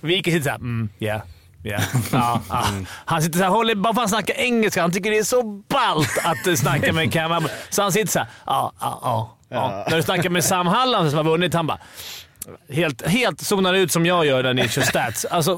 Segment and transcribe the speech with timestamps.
[0.00, 1.20] Viken sitter såhär, mm, yeah.
[1.64, 1.82] Yeah.
[2.12, 2.64] Ja, ja.
[2.88, 4.80] Han sitter såhär, håller bara för att han snackar engelska.
[4.82, 7.48] Han tycker det är så ballt att snacka med Cam.
[7.70, 9.84] Så han sitter såhär, ja, ja, ja.
[9.88, 11.78] När du snackar med Sam Halland som har vunnit, han bara
[12.72, 15.24] helt, helt zonar ut som jag gör när ni kör stats.
[15.24, 15.54] Alltså,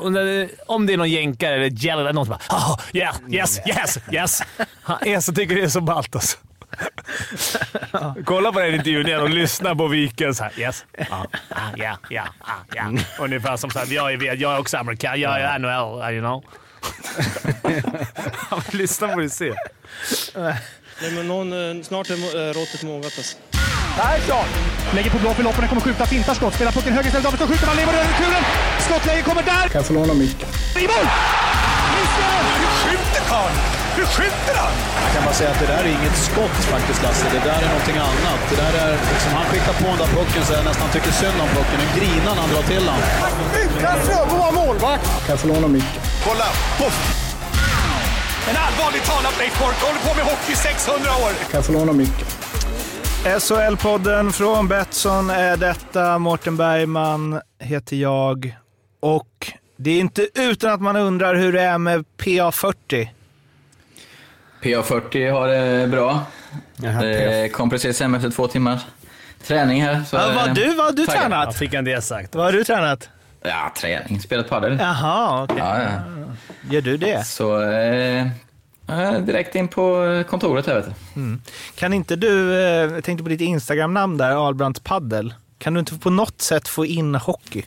[0.67, 3.99] om det är någon jänkare eller gäller eller någon som bara oh, yeah, yes, yes,
[4.13, 4.43] yes.
[4.83, 6.39] Han är så, tycker det är så ballt alltså.
[8.25, 10.35] Kolla på den intervjun igen och lyssna på Viken.
[10.35, 10.85] Så här, yes.
[11.11, 11.27] Ja,
[11.77, 12.25] ja, ja,
[12.75, 12.93] ja.
[13.19, 15.21] Ungefär som såhär, jag är, jag är också amerikan.
[15.21, 16.45] Jag är NHL, you know.
[18.71, 19.55] lyssna på det och se.
[21.03, 23.37] Nej, men någon, eh, snart är äh, råttet mogat alltså.
[23.97, 24.47] Persson!
[24.95, 27.67] Lägger på blå för loppen, kommer skjuta, fintar skott, spelar pucken höger istället, Davidsson skjuter,
[27.67, 28.43] man lever över returen!
[28.81, 29.69] Skottläge kommer där!
[29.69, 30.49] Kan jag få låna micken?
[30.77, 31.07] I mål!
[31.95, 32.43] Missar!
[32.59, 33.80] Hur skjuter karln?
[33.97, 34.75] Hur skjuter han?
[35.05, 37.27] Jag kan bara säga att det där är inget skott faktiskt, Lasse.
[37.37, 38.41] Det där är någonting annat.
[38.51, 41.39] Det där är, liksom, han skickar på den där pucken så jag nästan tycker synd
[41.45, 41.77] om pucken.
[41.83, 43.01] Den grinar när han drar till den.
[43.63, 45.05] Utan Fröbo var målvakt!
[45.25, 46.03] Kan jag få låna micken?
[46.27, 46.49] Kolla!
[46.79, 46.99] Poff!
[48.51, 51.31] En allvarligt talad Leif Boork håller på med hockey i 600 år!
[51.51, 52.27] Kan jag få låna micken?
[53.25, 56.19] SHL-podden från Betsson är detta.
[56.19, 58.57] Mårten Bergman heter jag.
[59.01, 63.09] Och det är inte utan att man undrar hur det är med PA40.
[64.63, 66.23] PA40 har det bra.
[66.77, 68.81] Det kom precis hem efter två timmars
[69.47, 70.03] träning här.
[70.05, 71.23] Så ja, vad du, vad du taggad.
[71.23, 71.57] tränat?
[71.57, 72.35] Fick en det sagt.
[72.35, 73.09] Vad har du tränat?
[73.43, 74.21] Ja, träning.
[74.21, 74.79] Spelat padel.
[74.81, 75.57] Jaha, okej.
[75.59, 75.91] Ja, ja.
[76.71, 77.27] Gör du det?
[77.27, 78.27] Så eh,
[79.21, 81.21] direkt in på kontoret här vet du.
[81.21, 81.43] Mm.
[81.75, 85.35] Kan inte du, eh, jag tänkte på ditt Instagram-namn där, Albrands Paddel.
[85.59, 87.65] Kan du inte på något sätt få in hockey?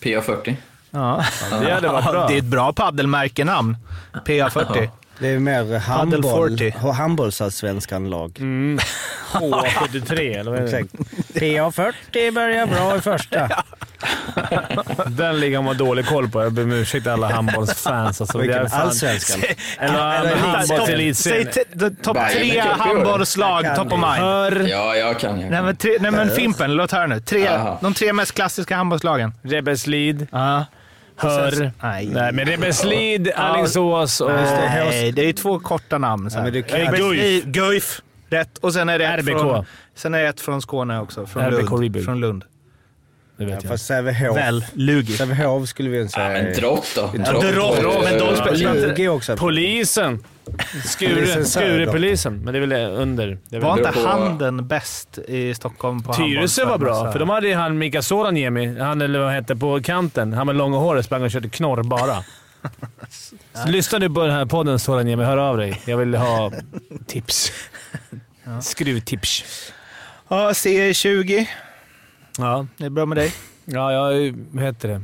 [0.00, 0.56] PA40.
[0.90, 2.26] Ja, det hade varit bra.
[2.28, 3.76] Det är ett bra paddelmärkenamn.
[4.12, 4.88] PA40.
[5.18, 6.88] Det är mer Paddle handboll, 40.
[6.92, 8.36] handbollsallsvenskan-lag.
[8.38, 8.78] Mm.
[9.32, 10.78] H73 eller vad är det?
[10.78, 10.94] Exakt.
[11.34, 13.48] PA40 börjar bra i första.
[15.06, 16.42] Den ligan man dålig koll på.
[16.42, 18.20] Jag ber om ursäkt till alla handbollsfans.
[18.20, 18.66] Alltså, Vilken?
[18.72, 19.42] Allsvenskan?
[19.78, 21.96] Eller handbollselitserien.
[22.02, 24.04] Topp tre handbollslag, top of mind.
[24.24, 25.40] Hör, Ja, jag kan.
[25.40, 25.64] Jag Nej kan.
[25.64, 27.20] men, tre, nej, men Fimpen, låt höra nu.
[27.20, 27.50] Tre,
[27.80, 29.32] de tre mest klassiska handbollslagen.
[29.42, 30.64] Rebbeslid, Ja.
[31.16, 31.72] Hör.
[31.82, 32.06] Nej.
[32.12, 34.30] Nej, men Rebbeslid, Alingsås och...
[34.30, 36.30] Nej, det är två korta namn.
[36.30, 36.62] Så Ja, här.
[36.62, 38.00] kan- Rebbeslid, Guif.
[38.30, 38.58] Rätt.
[38.58, 39.38] Och sen är det ett RBK.
[39.40, 41.26] från, sen är det ett från Skåne också.
[41.26, 41.82] Från RBK Lund.
[41.82, 42.04] Rebuild.
[42.06, 42.44] Från Lund.
[43.38, 43.70] Det vet jag.
[43.70, 44.36] Fast Sävehof.
[44.36, 45.12] Väl, Lugi.
[45.12, 46.42] Sävehof skulle vi inte Ja, säga.
[46.42, 47.10] men drott då.
[47.24, 49.08] Ja, Drott, men de spelar inte...
[49.08, 49.36] Också.
[49.36, 50.24] Polisen.
[50.84, 51.44] Skure.
[51.44, 53.26] Skurepolisen, men det är väl under.
[53.48, 57.18] Det är väl Var inte på- Handen bäst i Stockholm på Tyresö var bra, för
[57.18, 60.32] de hade ju han Mika Soraniemi, han eller vad hette på kanten.
[60.32, 62.24] Han med långa håret sprang och körde knorr bara.
[63.64, 65.80] Så lyssna nu på den här podden Soraniemi, hör av dig.
[65.84, 66.52] Jag vill ha
[67.06, 67.52] tips.
[68.62, 69.44] Skruvtips.
[70.28, 71.46] Ja, C20.
[72.38, 73.32] Ja, Det är bra med dig.
[73.64, 75.02] ja jag är- vad heter det?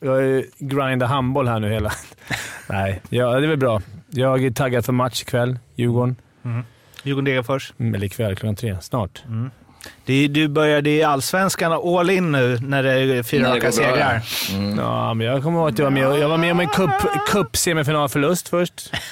[0.00, 1.92] Jag är ju grindar handboll här nu hela...
[2.66, 3.82] Nej, ja, det är väl bra.
[4.10, 5.58] Jag är taggad för match ikväll.
[5.76, 6.16] Djurgården.
[7.02, 7.72] Djurgården-Degerfors.
[7.78, 8.76] Mm, Eller ikväll, klockan tre.
[8.80, 9.22] Snart.
[10.04, 13.72] Det är, du börjar i Allsvenskan all in nu när det är fyra det raka
[13.72, 14.22] segrar.
[14.54, 14.78] Mm.
[14.78, 16.90] Ja, men jag kommer ihåg att jag var med, jag var med om en cup,
[17.28, 18.92] cup-semifinalförlust först.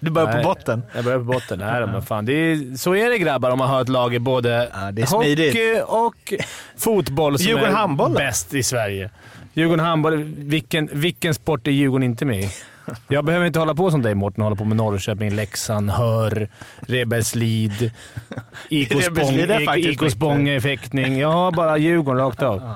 [0.00, 0.42] Du börjar Nej.
[0.42, 0.82] på botten.
[0.94, 1.58] Jag börjar på botten.
[1.58, 2.24] Nej, men fan.
[2.24, 5.80] Det är, så är det grabbar om man har ett lag i både Ja, hockey
[5.86, 6.32] och
[6.76, 9.10] fotboll som Djurgården är handboll bäst i Sverige.
[9.54, 10.22] Djurgården handboll.
[10.24, 12.50] Vilken, vilken sport är Djurgården inte med i?
[13.08, 16.48] Jag behöver inte hålla på som dig Mårten, hålla på med Norrköping, Leksand, Hör,
[16.80, 17.90] Rebelslid,
[18.68, 21.18] IK Rebelslid är Spång- faktiskt IK Spånga i fäktning.
[21.18, 22.74] Jag har bara Djurgården rakt av.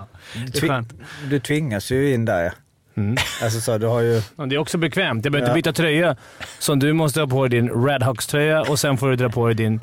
[1.30, 2.50] Du tvingas ju in där ja.
[2.96, 3.16] Mm.
[3.42, 4.22] Alltså så, du har ju...
[4.48, 5.24] Det är också bekvämt.
[5.24, 5.56] Jag behöver Ja.
[5.56, 6.16] inte byta tröja.
[6.58, 9.54] Som du måste ha på dig din Redhawks-tröja och sen får du dra på dig
[9.54, 9.80] din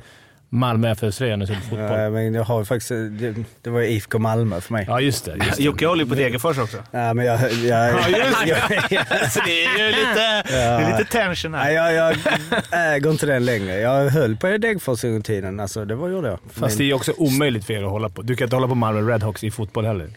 [0.50, 2.00] Malmö FF-tröja när du spelar fotboll.
[2.00, 2.90] Ja, men jag har faktiskt...
[2.90, 4.86] Det, det var ju IFK Malmö för mig.
[4.88, 5.36] Ja, just det.
[5.46, 5.64] Just det.
[5.64, 6.78] Jocke håller ju på Degerfors också.
[6.92, 7.40] Nej, men jag...
[7.42, 8.60] jag, jag,
[8.90, 11.64] jag, Så det är ju lite, det är lite tension här.
[11.64, 13.76] Nej, jag, jag äger inte den längre.
[13.80, 15.60] Jag höll på Degerfors under tiden.
[15.60, 16.40] Alltså, det var gjorde jag.
[16.54, 18.22] Fast det är också omöjligt för er att hålla på.
[18.22, 20.10] Du kan inte hålla på Malmö Redhawks i fotboll heller.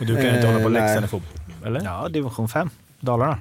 [0.00, 0.82] Och du kan inte Eh, hålla på nej.
[0.82, 1.43] Leksand i fotboll.
[1.64, 1.84] Eller?
[1.84, 2.70] Ja, division 5.
[3.00, 3.38] Dalarna.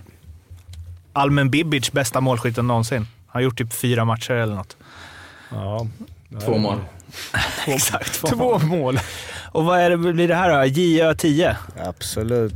[1.13, 2.97] Almen Bibic, bästa målskytten någonsin.
[2.97, 4.77] Han har gjort typ fyra matcher eller något.
[5.49, 5.87] Ja.
[6.45, 6.77] Två mål.
[7.67, 8.25] Exakt.
[8.25, 8.99] Två mål.
[9.51, 10.65] Och vad är det, blir det här då?
[10.65, 11.57] JÖ 10?
[11.85, 12.53] Absolut.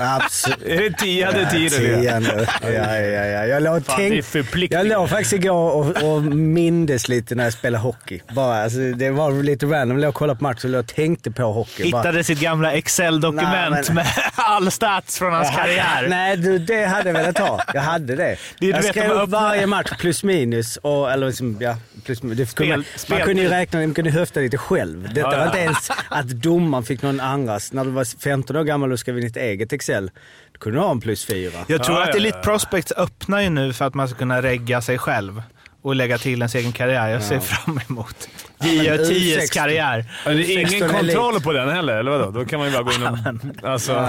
[0.00, 0.62] Absolut.
[0.66, 1.26] Är det tio?
[1.26, 1.76] Hade tio det?
[1.76, 2.46] Tio nu.
[2.62, 3.46] Ja, ja, ja.
[3.46, 7.52] Jag låg, Fan, det tänk, jag låg faktiskt igår och, och mindes lite när jag
[7.52, 8.20] spelade hockey.
[8.32, 9.90] Bara, alltså, det var lite random.
[9.96, 11.90] Jag låg och kollade på matchen och låg och tänkte på hockey.
[11.90, 16.06] Bara, Hittade sitt gamla Excel-dokument med all stats från hans karriär.
[16.08, 17.60] Nej, du, det hade jag velat ha.
[17.74, 18.36] Jag hade det.
[18.58, 20.76] du jag skrev upp varje match plus minus.
[20.76, 24.10] Och, eller liksom, ja, plus, det Spel- man, spel- man kunde ju räkna, man kunde
[24.10, 25.02] höfta lite själv.
[25.14, 25.38] Detta Ja, ja.
[25.38, 27.72] var inte ens att att domaren fick någon andras.
[27.72, 30.82] När du var 15 år gammal och skrev in ditt eget Excel, då kunde du
[30.82, 31.64] ha en plus fyra.
[31.66, 34.42] Jag tror Ja, att ja, Elite Prospects öppnar ju nu för att man ska kunna
[34.42, 35.42] regga sig själv
[35.82, 37.08] och lägga till ens egen karriär.
[37.08, 39.52] Jag ser fram emot J10s U16.
[39.54, 40.04] karriär.
[40.24, 41.44] Ja, Det är ingen 16 kontroll Elite.
[41.44, 42.30] på den heller, eller vadå?
[42.30, 43.68] Då kan man ju bara gå in och...
[43.70, 44.06] Alltså,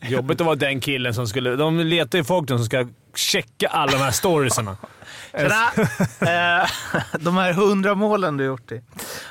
[0.00, 1.56] jobbigt att vara den killen som skulle...
[1.56, 4.76] De letar ju folk som ska checka alla de här storiesarna.
[5.36, 5.70] Tjena!
[6.60, 6.68] Eh,
[7.20, 8.80] De här hundra målen du gjort i.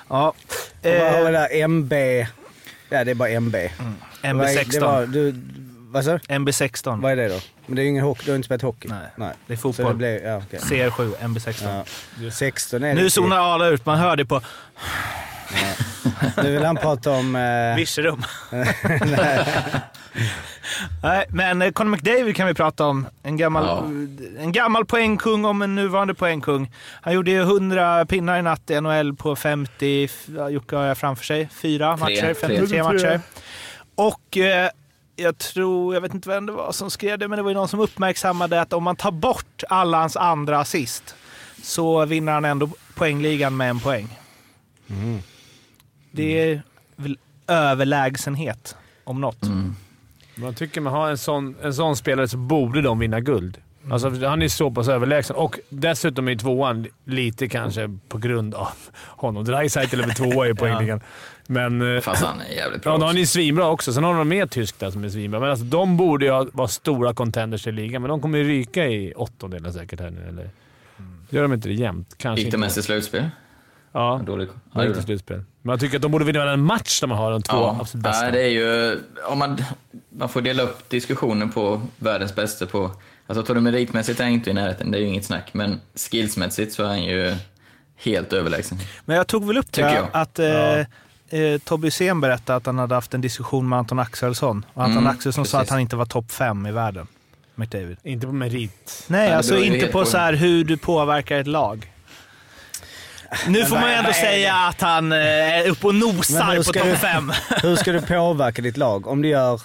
[0.09, 0.27] Ja.
[0.27, 0.35] Och
[0.83, 1.63] vad har vi Eh, där?
[1.63, 1.93] MB.
[2.93, 3.55] Ja, det är bara MB.
[4.21, 5.05] Var, MB16.
[5.05, 5.35] du,
[5.91, 6.17] vad sa du?
[6.17, 7.01] MB16.
[7.01, 7.39] Vad är det då?
[7.65, 8.21] Men det är ju ingen hockey.
[8.25, 8.87] Du har inte spelat hockey?
[8.87, 9.95] Nej, det är Så det fotboll.
[9.95, 10.59] blir, ja, okej.
[10.59, 11.83] CR7, MB16.
[12.21, 12.31] Ja.
[12.31, 13.01] 16 är det.
[13.01, 13.85] Nu zonar Arla ut.
[13.85, 14.41] Man hör det på
[16.43, 17.35] Nu vill han prata om...
[17.35, 18.23] Eh, Virserum.
[21.03, 23.07] Nej, men eh, Conor McDavid kan vi prata om.
[23.23, 23.83] En gammal, Ja.
[24.43, 26.71] en gammal poängkung om en nuvarande poängkung.
[27.01, 30.97] Han gjorde ju 100 pinnar i natt i NHL på 50, ja, Jocke har jag
[30.97, 32.35] framför sig, fyra Tre, matcher, tre.
[32.35, 33.21] 53 matcher.
[33.95, 34.69] Och eh,
[35.15, 37.55] jag tror, jag vet inte vem det var som skrev det, men det var ju
[37.55, 41.15] någon som uppmärksammade att om man tar bort alla hans andra assist
[41.63, 44.19] så vinner han ändå poängligan med en poäng.
[46.11, 46.61] Det är
[46.95, 47.17] väl
[47.47, 49.43] överlägsenhet om något.
[49.43, 49.75] Mm.
[50.35, 53.57] Man tycker man har en sån, en sån spelare så borde de vinna guld.
[53.91, 58.67] Alltså, han är så pass överlägsen och dessutom i tvåan lite kanske på grund av
[59.07, 59.43] honom.
[59.45, 61.01] Dreisaitl är väl tvåa i poängligan.
[61.47, 61.95] Men...
[61.95, 63.05] eh, Fast han är jävligt bra Ja, också.
[63.07, 63.93] han är svinbra också.
[63.93, 65.39] Sen har de mer tysk där som är svinbra.
[65.39, 68.43] Men alltså, de borde ju ha- vara stora contenders i ligan, men de kommer ju
[68.43, 70.25] ryka i åttondelen säkert här nu.
[70.29, 70.49] Eller?
[71.29, 72.15] Gör de inte det jämt?
[72.17, 72.65] Kanske Gick de inte.
[72.65, 73.29] mest i slutspel?
[73.91, 74.47] Ja, Dålig.
[74.47, 75.01] ja, det inte gjorde.
[75.01, 75.43] slutspel.
[75.65, 77.77] Men jag tycker att de borde vinna en match där man har de två Ja,
[77.81, 78.21] absolut bästa.
[78.21, 78.99] Nej, det är ju...
[79.27, 79.63] Om man,
[80.09, 82.91] man får dela upp diskussionen på världens bästa på...
[83.27, 85.49] Alltså tar du meritmässigt är han inte i närheten, det är ju inget snack.
[85.53, 87.35] Men skillsmässigt så är han ju
[87.97, 88.77] helt överlägsen.
[89.05, 92.95] Men jag tog väl upp det, att eh, eh, Tobbe Hysén berättade att han hade
[92.95, 94.65] haft en diskussion med Anton Axelsson.
[94.73, 95.67] Och Anton Mm, Axelsson sa precis.
[95.69, 97.07] att han inte var topp fem i världen.
[97.55, 97.97] McDavid.
[98.03, 99.03] Inte på merit.
[99.07, 101.92] Nej, det alltså inte på på- så här hur du påverkar ett lag.
[103.47, 105.17] Nu får man ju ändå säga att han eh,
[105.59, 107.31] är uppe och nosar på topp fem.
[107.61, 109.07] hur ska du påverka ditt lag?
[109.07, 109.61] Om du gör...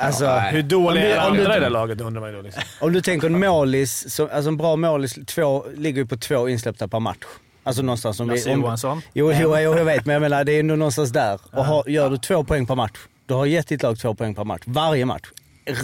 [0.00, 2.36] Alltså, Hur dåliga Om du- är om du- andra i det laget undrar man ju
[2.36, 2.42] då.
[2.42, 2.62] Liksom.
[2.80, 6.48] om du tänker en målis, som- alltså en bra målis, två, ligger ju på två
[6.48, 7.16] insläppta per match.
[7.64, 9.02] Alltså någonstans om Lasse om- Johansson.
[9.12, 11.40] Jo, jo, jo, jag vet, men jag menar det är ändå någonstans där.
[11.52, 12.96] Och har, gör du två poäng per match,
[13.26, 14.62] du har gett ditt lag två poäng per match.
[14.66, 15.24] Varje match.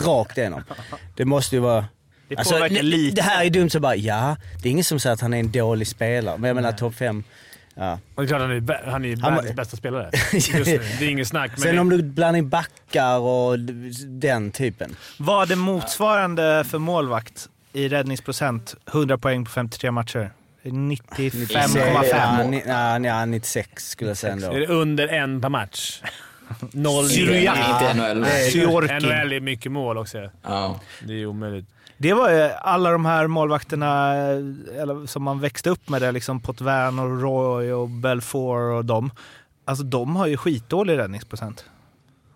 [0.07, 0.65] Rakt igenom.
[1.17, 1.85] Det måste ju vara...
[2.35, 3.17] Det Alltså, påverkar lite.
[3.17, 5.39] det här är dumt så bara, ja, det är ingen som säger att han är
[5.41, 6.39] en dålig spelare.
[6.39, 7.25] Men jag menar topp fem.
[7.75, 7.99] Ja.
[8.15, 10.11] Och det är klart han är, han är Han- världens bästa spelare.
[10.33, 10.81] Just nu.
[10.99, 11.51] Det är inget snack.
[11.51, 13.59] Men Sen om du blandar in backar och
[14.07, 14.97] den typen.
[15.19, 18.75] Vad är motsvarande för målvakt i räddningsprocent?
[18.93, 20.31] 100 poäng på 53 matcher.
[20.63, 22.07] 95,5.
[22.13, 24.53] Ja, ni- ja, ja, 96 skulle jag säga ändå.
[24.53, 26.03] är det under en per match.
[26.73, 27.59] Noll Syriac.
[27.59, 28.19] Inte NHL.
[29.01, 30.31] NHL är mycket mål också.
[30.43, 30.81] Ja.
[31.07, 31.67] Det är omöjligt.
[32.03, 36.13] Det var ju alla de här målvakterna eh, eller, som man växte upp med, det,
[36.13, 39.11] liksom Potvin och Roy och Belfour och dem.
[39.65, 41.65] Alltså de har ju skitdålig räddningsprocent.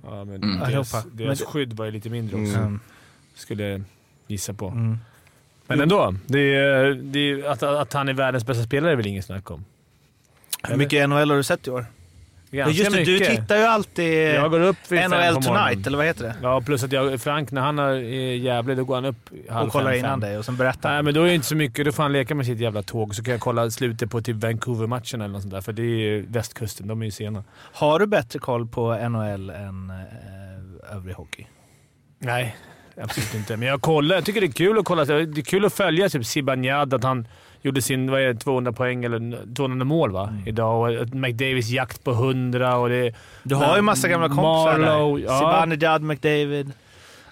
[0.04, 0.58] Ja, men Mm.
[0.70, 2.58] deras, deras Men- skydd var ju lite mindre också.
[2.58, 2.80] Mm.
[3.34, 3.82] Skulle jag
[4.26, 4.68] gissa på.
[4.68, 4.98] Mm.
[5.66, 6.14] Men ändå.
[6.26, 9.50] Det är, det är, att, att han är världens bästa spelare är väl inget snack
[9.50, 9.64] om.
[10.62, 11.86] Hur mycket NHL har du sett i år?
[12.50, 13.36] Ganska just det, du mycket.
[13.36, 16.34] tittar ju alltid Jag går upp vid NHL Tonight, eller vad heter det?
[16.42, 17.92] Ja, plus att jag, Frank, när han är
[18.34, 20.20] jävlig, då går han upp halv Och kollar fem, innan fem.
[20.20, 21.84] dig och sen berättar Nej, men då är det inte så mycket.
[21.84, 24.36] Då får han leka med sitt jävla tåg, så kan jag kolla slutet på typ
[24.36, 25.60] Vancouver-matchen eller något sånt där.
[25.60, 26.88] För det är ju västkusten.
[26.88, 27.44] De är ju sena.
[27.72, 29.90] Har du bättre koll på NHL än
[30.90, 31.46] eh, övrig hockey?
[32.18, 32.56] Nej,
[33.02, 33.56] absolut inte.
[33.56, 34.14] Men jag kollar.
[34.14, 35.04] Jag tycker det är kul att kolla.
[35.04, 37.28] Det är kul att följa typ Zibanejad, att han
[37.66, 40.28] gjorde sin vad är det, 200 poäng, eller 200 mål va?
[40.28, 40.48] Mm.
[40.48, 40.80] idag.
[40.80, 43.14] Och att McDavids jakt på 100 och det...
[43.42, 45.26] Du har ju massa gamla kompisar Marlowe, där.
[45.28, 45.38] ja.
[45.38, 46.72] Zibanejad, McDavid.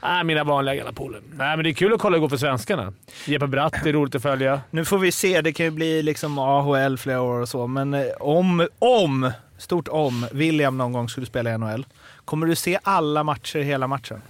[0.03, 1.23] Nej, mina vanliga gamla polare.
[1.33, 2.93] Nej, men det är kul att kolla gå för svenskarna.
[3.27, 4.61] Jeppe Bratt det är roligt att följa.
[4.71, 7.95] Nu får vi se, det kan ju bli liksom AHL flera år och så, men
[7.95, 11.87] eh, om, om, stort om, William någon gång skulle spela i NHL,
[12.25, 14.23] kommer du se alla matcher hela matchen?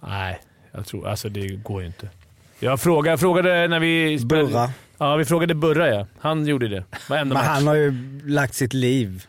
[0.00, 0.40] Nej,
[0.72, 1.08] jag tror...
[1.08, 2.08] Alltså det går ju inte.
[2.58, 4.18] Jag frågade, jag frågade när vi...
[4.18, 4.70] spelade- Burra.
[4.98, 6.06] Ja, vi frågade Burra ja.
[6.20, 6.84] Han gjorde det.
[7.08, 7.46] Varenda Men match.
[7.46, 7.92] han har ju
[8.24, 9.26] lagt sitt liv.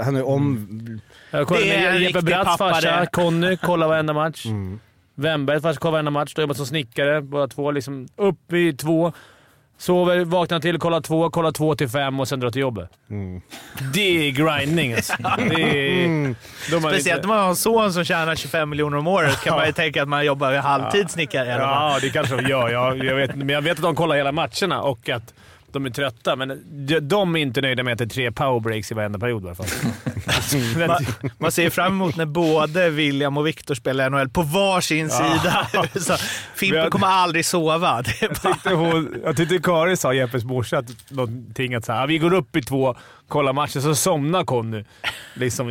[0.00, 1.00] Han är om...
[1.30, 3.06] Jag kollade Det är en med Jeppe riktig Bratts pappa farsa, det.
[3.06, 4.46] Conny, kollade varenda match.
[4.46, 4.80] Mm.
[5.14, 6.34] Wennbergs farsa kollade varenda match.
[6.34, 7.70] De jobbar som snickare båda två.
[7.70, 9.12] Liksom upp vid två,
[9.78, 12.90] sover, vaknar till, kollar två, kollar två till fem och sen drar till jobbet.
[13.10, 13.40] Mm.
[13.94, 15.12] Det är grinding alltså.
[15.50, 16.06] Det är,
[16.70, 19.40] de har Speciellt lite- om man har en son som tjänar 25 miljoner om året
[19.44, 21.48] kan man ju tänka att man jobbar halvtid snickare.
[21.48, 22.68] Ja, det kanske de gör.
[22.68, 25.34] Jag, jag vet, men jag vet att de kollar hela matcherna och att
[25.72, 26.62] de är trötta, men
[27.08, 29.54] de- är inte nöjda med att det är tre powerbreaks i varenda period i alla
[29.54, 29.66] fall.
[30.88, 31.06] Man,
[31.38, 35.68] man ser fram emot när både William och Viktor spelar NHL på varsin sida.
[36.00, 36.16] Så
[36.54, 38.02] Fimpen kommer aldrig sova.
[38.02, 42.06] Det bara, tyckte hon, jag tyckte Karin sa, Jeppes morsa, att någonting att så här,
[42.06, 42.96] vi går upp i två,
[43.28, 44.84] kollar matchen, så somnar Conny
[45.34, 45.70] liksom,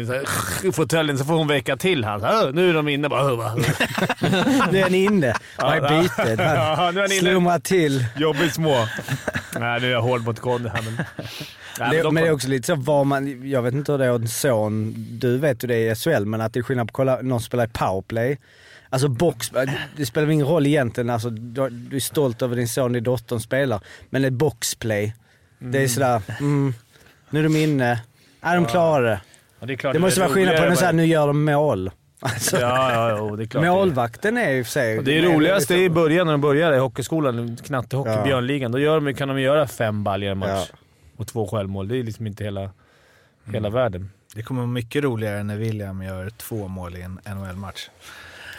[0.63, 1.17] i fåtöljen.
[1.17, 2.21] Så får hon väcka till han.
[2.55, 3.09] Nu är de inne.
[3.09, 3.57] Bara, "Åh, vad-
[4.71, 5.33] Nu är han inne.
[5.57, 6.39] Ja, bytet?
[6.43, 8.05] ja, nu slumrar till.
[8.17, 8.87] Jobbigt små.
[9.59, 11.05] Nej, nu är jag hård mot Conny här, men...
[11.79, 13.99] Nej, Det, de men det är också lite så var man, jag vet inte hur
[13.99, 16.63] det är en son, du vet hur det är i SHL, men att det är
[16.63, 18.37] skillnad på att kolla någon spelar i powerplay.
[18.89, 19.51] Alltså box,
[19.95, 21.61] det spelar ingen roll egentligen, alltså, du,
[21.95, 23.79] är stolt över din son, din dotter spelar.
[24.09, 25.15] Men ett boxplay,
[25.59, 26.73] det är sådär, mm,
[27.29, 28.01] nu är de inne,
[28.41, 29.21] är de klarar det.
[29.59, 31.11] Ja, det, är klart Det måste vara skillnad på roligare en sån här, med- nu
[31.11, 31.91] gör de mål.
[32.19, 33.63] Alltså, Ja, ja, jo, det är klart.
[33.63, 33.71] det är.
[33.71, 35.03] målvakten är i och för sig...
[35.03, 38.23] Det är roligast i början när de börjar i hockeyskolan, knattehockey, Ja.
[38.23, 38.71] björnligan.
[38.71, 40.69] Då gör de, kan de göra fem baljor i en match.
[40.71, 40.77] Ja.
[41.17, 41.87] Och två självmål.
[41.87, 42.69] Det är liksom inte hela,
[43.53, 44.09] hela världen.
[44.35, 47.89] det kommer vara mycket roligare när William gör två mål i en NHL-match.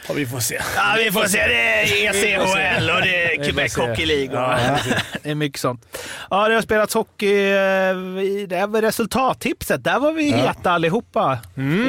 [0.08, 0.58] Ja, vi får se.
[0.76, 1.38] Ja, vi får se.
[1.38, 3.76] Det är ECHL och det är Quebec.
[3.76, 4.30] Hockey League.
[4.34, 4.58] Ja,
[5.22, 5.98] det är mycket sånt.
[6.30, 7.50] Ja, det har spelats hockey.
[7.50, 9.84] eh, Det var resultattipset.
[9.84, 11.38] Där var vi heta allihopa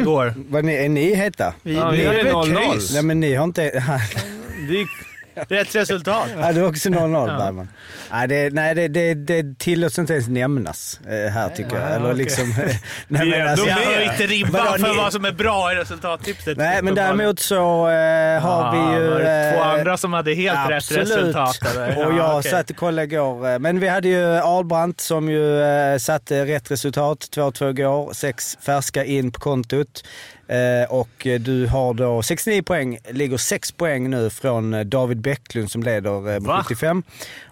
[0.02, 0.34] igår.
[0.50, 1.54] Vad ni, är ni heta?
[1.64, 2.72] Vi, Ja, vi vi är är väl 0-0.
[2.74, 2.94] kryss.
[2.94, 3.62] Nej men ni har inte...
[4.70, 4.86] Det
[5.36, 6.28] Rätt resultat.
[6.40, 7.70] Ja, det är också 0-0 Bergman.
[8.12, 11.92] Nej, det, nej det, det, det tillåts inte ens nämnas eh, här tycker jag.
[11.92, 12.18] Eller okej.
[12.18, 12.50] liksom,
[13.08, 13.76] nej, men alltså, med.
[13.76, 16.58] höjt ribban för vad som är bra i resultattipset.
[16.58, 17.56] nej men däremot så
[17.90, 19.10] eh, har vi ju...
[19.10, 21.10] var det två eh, andra som hade helt rätt Absolut.
[21.10, 21.60] resultat.
[21.76, 21.98] eller?
[22.08, 22.52] Och jag Ja, okej.
[22.52, 23.50] satt och kollade igår.
[23.54, 27.20] eh, Men vi hade ju Ahlbrandt som ju eh, satte rätt resultat.
[27.36, 28.14] 2-2 igår.
[28.14, 30.04] Sex färska in på kontot.
[30.50, 32.98] Eh, och eh, du har då 69 poäng.
[33.10, 36.62] Ligger 6 poäng nu från eh, David Bäcklund som leder eh, med Va?
[36.64, 37.04] 75.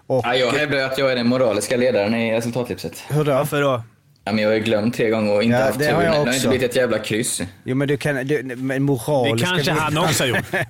[0.06, 3.02] Och Ja, jag hävdar att jag är den moraliska ledaren i resultattipset.
[3.08, 3.32] hur då?
[3.32, 3.82] Varför då?
[4.24, 5.92] Ja, men jag har ju glömt tre gånger och inte Ja, haft det tur.
[5.94, 6.34] har jag Det har också.
[6.36, 7.40] inte blivit ett jävla kryss.
[7.64, 8.26] Jo men du kan...
[8.26, 10.38] Du, men moral det kanske vi, han också har gjort.
[10.54, 10.60] eh,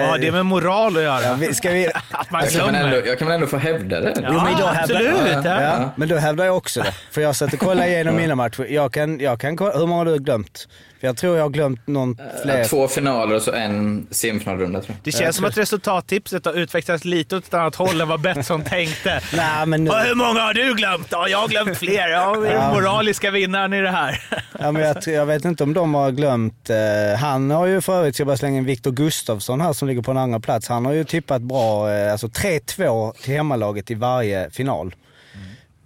[0.00, 1.22] Vad har det med moral att göra?
[1.22, 1.86] ja, vi- Ska vi...
[2.10, 4.12] Att man Jag kan, ändå, jag kan väl ändå få hävda det?
[4.22, 5.44] Ja, Jo, men idag hävdar- absolut.
[5.44, 5.62] Ja.
[5.62, 6.92] Ja, men då hävdar jag också det.
[7.10, 8.66] För jag satt och kollade igenom mina matcher.
[8.70, 10.68] Jag kan, jag kan kolla, hur många har du glömt?
[11.00, 12.64] För jag tror jag har glömt någon fler.
[12.64, 15.04] Två finaler och så en semifinalrunda tror jag.
[15.04, 18.64] Det känns som att resultattipset har utvecklats lite åt ett annat håll än vad Betsson
[18.64, 19.20] tänkte.
[19.36, 21.06] Nej, men nu, hur många har du glömt?
[21.10, 22.08] Ja, jag har glömt fler.
[22.08, 24.22] Ja, vi är den moraliska vinnaren i det här.
[24.58, 26.70] ja, men jag, jag vet inte om de har glömt.
[26.70, 29.88] Eh, han har ju för övrigt, ska jag bara slänga in Viktor Gustafsson här som
[29.88, 30.68] ligger på en andra plats.
[30.68, 34.94] Han har ju tippat bra, eh, alltså 3-2 till hemmalaget i varje final.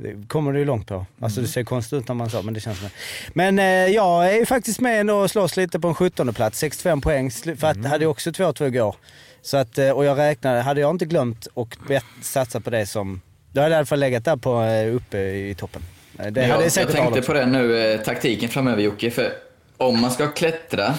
[0.03, 1.07] Det kommer det ju långt på.
[1.21, 2.89] Alltså det ser konstigt ut när man sa men det känns som.
[3.35, 6.59] Men eh, jag är ju faktiskt med ändå och slåss lite på en 17 plats
[6.59, 7.31] 65 poäng.
[7.31, 8.97] För att hade jag också 2-2 igår.
[9.43, 12.87] Så att, eh, och jag räknade, hade jag inte glömt och bet, satsat på det
[12.87, 13.21] som...
[13.53, 15.83] Då hade jag i alla fall legat där på, eh, uppe i toppen.
[16.19, 19.11] Eh, Det jag, jag tänkte på det nu, taktiken framöver Jocke.
[19.11, 19.33] För
[19.77, 20.95] om man ska klättra,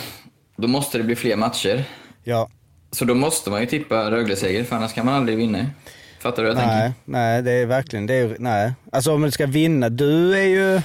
[0.55, 1.83] då måste det bli fler matcher.
[2.23, 2.49] Ja,
[2.91, 5.65] Så då måste man ju tippa Rögle-seger, för annars kan man aldrig vinna.
[6.21, 6.99] Fattar du vad jag nej, tänker?
[7.05, 8.73] nej det är verkligen, det är, nej.
[8.91, 10.81] Alltså om du ska vinna, du är ju...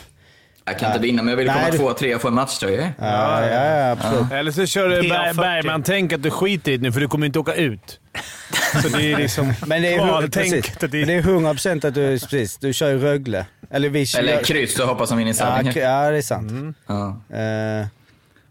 [0.68, 2.92] Jag kan inte vinna, men jag vill Nej, komma tvåa, trea och få en matchtröja.
[2.98, 4.32] Ja, ja, ja absolut.
[4.32, 5.34] Eller så kör du Ber- P40.
[5.36, 8.00] Bergman, tänk att du skiter i det nu för du kommer inte åka ut.
[8.82, 9.52] Så det är liksom...
[9.66, 10.74] Men det är, Ja, tänk precis.
[10.74, 13.46] att det- Men det är 100% att du, precis, du kör ju Rögle.
[13.70, 14.18] Eller vi kör...
[14.18, 16.76] Eller kryss och hoppas de vinner ja, k- ja, det är sant.
[16.86, 17.08] Ja.
[17.36, 17.86] Eh,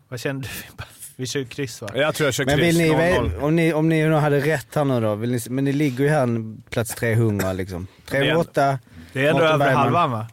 [0.10, 0.84] Vad kände du?
[1.16, 1.90] Vi kör kryss va?
[1.96, 2.98] Jag tror jag kör men kryss vill ni, 0-0.
[2.98, 5.74] ve- om ni, om ni nu hade rätt här nu då, vill ni, men ni
[5.74, 6.28] ligger ju här
[6.70, 7.88] plats 300 liksom.
[8.10, 8.80] 308.
[9.14, 10.28] Det är ändå över halvan va?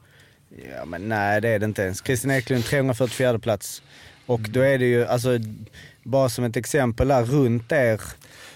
[0.77, 2.03] Ja, men nej det är det inte ens.
[2.05, 3.83] Christian Eklund 344 plats.
[4.27, 5.39] Och då är det ju, alltså,
[6.03, 8.01] bara som ett exempel där, runt er.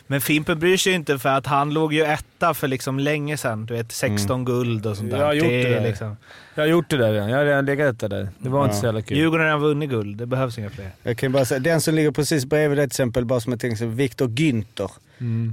[0.07, 3.37] Men Fimpen bryr sig ju inte för att han låg ju etta för liksom länge
[3.37, 3.67] sedan.
[3.67, 5.19] Du vet 16 guld och sånt där.
[5.19, 5.81] Jag har gjort det där.
[5.81, 6.17] liksom.
[6.55, 7.31] Jag har gjort det där redan.
[7.31, 8.09] Jag har redan legat där.
[8.09, 8.29] där.
[8.39, 9.17] Det var inte så jävla kul.
[9.17, 10.17] Djurgården har redan vunnit guld.
[10.17, 10.91] Det behövs inga fler.
[11.03, 13.65] Jag kan bara säga, den som ligger precis bredvid det till exempel, bara som ett
[13.65, 14.91] exempel, Viktor Günther.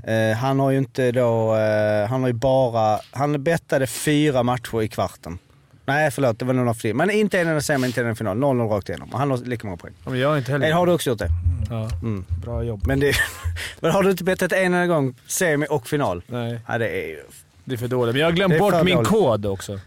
[0.06, 4.82] Eh, han har ju inte då, eh, han har ju bara, han bettade fyra matcher
[4.82, 5.38] i kvarten.
[5.86, 6.94] Nej förlåt, det var nog några fler.
[6.94, 8.38] Men inte en enda semi, inte en enda final.
[8.38, 9.10] 0-0 rakt igenom.
[9.14, 9.94] Och han har lika många poäng.
[10.04, 10.70] Ja, Men jag har inte heller...
[10.70, 11.30] Eh, har du också gjort det?
[11.70, 11.90] Ja.
[12.02, 12.26] Mm.
[12.46, 12.88] Bra jobb.
[12.88, 13.14] Men, det,
[13.80, 16.24] men har du inte bettat en enda gång semi och final?
[16.28, 17.24] Nej, Ja, det är ju...
[17.64, 18.14] det är för dåligt.
[18.14, 19.10] Men jag har glömt bort min dåligt.
[19.10, 19.74] kod också.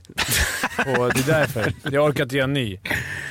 [0.78, 1.72] Och det är därför.
[1.90, 2.78] Jag orkar inte göra en ny.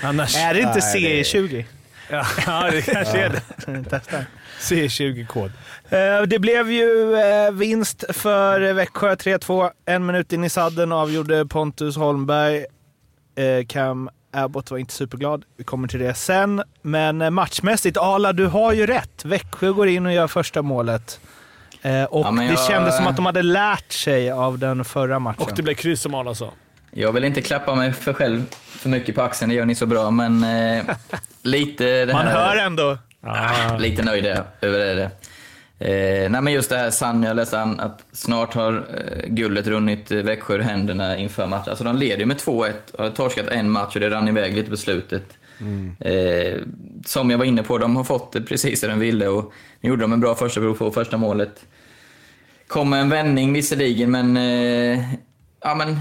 [0.04, 0.36] Annars...
[0.38, 1.66] Är det inte Nej, det är- C20?
[2.48, 3.84] Ja, det kanske är det.
[3.90, 4.18] Testa.
[4.60, 5.52] C20-kod.
[5.90, 9.70] Eh, Det blev ju eh, vinst för Växjö 3-2.
[9.86, 12.58] En minut in i sadden avgjorde Pontus Holmberg.
[13.36, 15.44] Eh, Cam Abbott var inte superglad.
[15.58, 16.64] Vi kommer till det sen.
[16.82, 19.26] Men matchmässigt, Ala, du har ju rätt.
[19.26, 21.20] Växjö går in och gör första målet.
[22.10, 25.20] Och Ja, men det jag- kändes som att de hade lärt sig av den förra
[25.20, 25.42] matchen.
[25.44, 26.52] Och det blev kryss som Arla sa.
[26.92, 29.86] Jag vill inte klappa mig för själv för mycket på axeln, det gör ni så
[29.86, 30.84] bra, men eh,
[31.42, 32.34] lite det Man här...
[32.48, 32.98] hör ändå.
[33.80, 35.10] Lite nöjd är jag över det.
[35.80, 40.12] Eh, nej men just det här Sanja, jag läste att snart har eh, guldet runnit
[40.12, 41.70] eh, Växjö ur händerna inför matchen.
[41.70, 44.56] Alltså de leder ju med 2-1 och har torskat en match och det rann iväg
[44.56, 45.38] lite på slutet.
[46.00, 46.60] Eh,
[47.06, 49.90] som jag var inne på, de har fått det precis som de ville och nu
[49.90, 51.66] gjorde de en bra första prov på första målet.
[52.68, 55.04] Kom en vändning visserligen, men, eh,
[55.62, 56.00] ja, men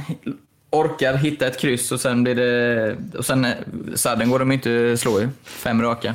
[0.70, 2.96] orkar hitta ett kryss och sen blir det...
[3.18, 3.52] Och sen, eh,
[3.94, 5.28] sadden går de inte slå ju.
[5.44, 6.14] Fem raka.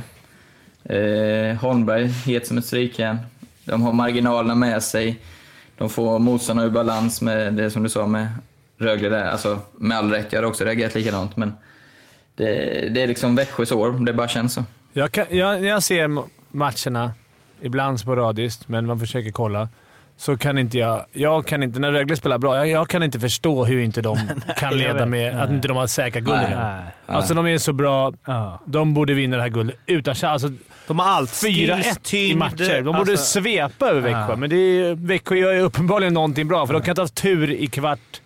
[0.89, 3.17] Eh, Holmberg, het som ett strykjärn.
[3.63, 5.19] De har marginalerna med sig.
[5.77, 8.27] De får motståndarna ur balans med det som du sa med
[8.77, 9.25] Rögle där.
[9.25, 11.38] Alltså, med all rätt, jag hade också reagerat likadant.
[11.38, 11.53] Men
[12.36, 12.46] det,
[12.89, 14.63] det är liksom Växjös år, det bara känns så.
[14.93, 17.12] Jag, kan, jag, när jag ser matcherna,
[17.62, 19.69] ibland sporadiskt, men man försöker kolla,
[20.17, 21.05] så kan inte jag...
[21.12, 24.17] Jag kan inte, när Rögle spelar bra, jag, jag kan inte förstå hur inte de
[24.58, 26.60] kan leda med att inte de har säkrat guldet.
[27.05, 28.13] Alltså de är så bra.
[28.25, 28.60] Ja.
[28.65, 30.43] De borde vinna det här guldet utan chans.
[30.43, 31.29] Alltså, De har allt.
[31.31, 32.81] 4-1 i matcher.
[32.81, 34.36] De borde alltså- svepa över Växjö, Ja.
[34.36, 37.15] men det är, Växjö gör ju uppenbarligen någonting bra, för de kan inte ha haft
[37.15, 38.22] tur i kvart,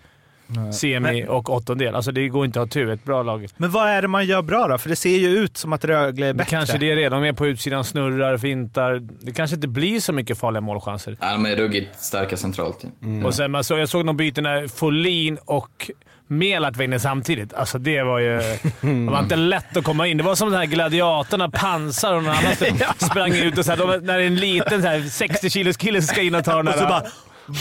[0.73, 1.95] semi och åttondel.
[1.95, 2.89] Alltså det går inte att ha tur.
[2.89, 3.47] Ett bra lag.
[3.57, 4.77] Men vad är det man gör bra då?
[4.77, 6.49] För det ser ju ut som att Rögle är Det bättre.
[6.49, 7.09] kanske det är det.
[7.09, 8.99] De är på utsidan, snurrar, fintar.
[9.21, 11.17] Det kanske inte blir så mycket farliga målchanser.
[11.21, 12.85] Ja, de är ruggigt starka centralt.
[13.01, 13.23] ju.
[13.23, 15.91] Och sen, man såg, jag såg någon byte när Folin och
[16.27, 17.53] Var inne samtidigt.
[17.53, 18.37] Alltså det var ju...
[18.81, 20.17] Det var inte lätt att komma in.
[20.17, 22.67] Det var som de här gladiatorna, pansar och någon annan som
[23.09, 26.21] sprang ut och så här, de, när en liten så här, 60 kilos kille ska
[26.21, 26.73] in och ta den där...
[26.73, 27.03] Och så bara...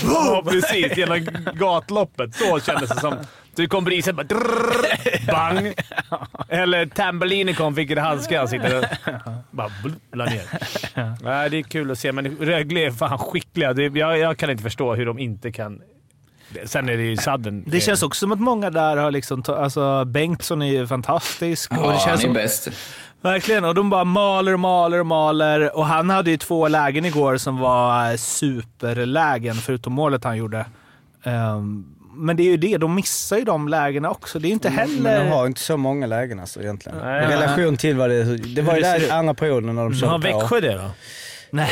[0.02, 0.96] Ja, precis.
[0.96, 2.34] Genom gatloppet.
[2.34, 3.14] Så kändes det som.
[3.56, 4.22] Så kom briset bara...
[4.22, 5.74] Drrrr, bang!
[6.48, 8.84] Eller Tambellini kom fick ett handske i ansiktet
[9.50, 9.70] bara
[10.12, 10.42] la ner.
[11.22, 13.72] Nej, det är kul att se, men Rögle är fan skickliga.
[13.72, 15.82] Det, jag, jag kan inte förstå hur de inte kan...
[16.64, 17.64] Sen är det ju sadden.
[17.66, 19.42] Det känns också som att många där har liksom...
[19.48, 21.70] Alltså Bengtsson är ju fantastisk.
[21.70, 22.68] och Ja, det han känns är som, bäst.
[23.20, 23.64] Verkligen.
[23.64, 25.76] Och de bara maler och maler och maler.
[25.76, 30.66] Och han hade ju två lägen igår som var superlägen, förutom målet han gjorde.
[31.24, 31.84] Ehm,
[32.14, 34.38] men det är ju det, de missar ju de lägena också.
[34.38, 34.92] Det är inte heller...
[34.92, 36.98] Mm, Men de har inte så många lägen alltså egentligen.
[37.02, 37.24] Nej.
[37.24, 40.12] I relation till vad det Det var ju det där andra perioden när de körde
[40.12, 40.38] Har på.
[40.38, 40.90] Växjö det då?
[41.54, 41.70] Nej.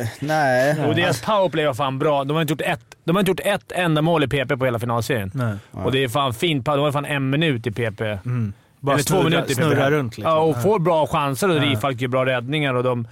[0.00, 0.86] Eh, nej.
[0.86, 2.24] Och deras powerplay var fan bra.
[2.24, 4.64] De har inte gjort ett, de har inte gjort ett enda mål i PP på
[4.64, 5.30] hela finalserien.
[5.34, 5.54] Nej.
[5.72, 6.64] Och det är fan fint.
[6.64, 8.00] De har fan en minut i PP.
[8.00, 9.62] Bara Eller två snurra- minuter i PP.
[9.62, 10.32] snurra runt liksom.
[10.32, 13.08] Ja, och får bra chanser och Rifalk gör bra räddningar och de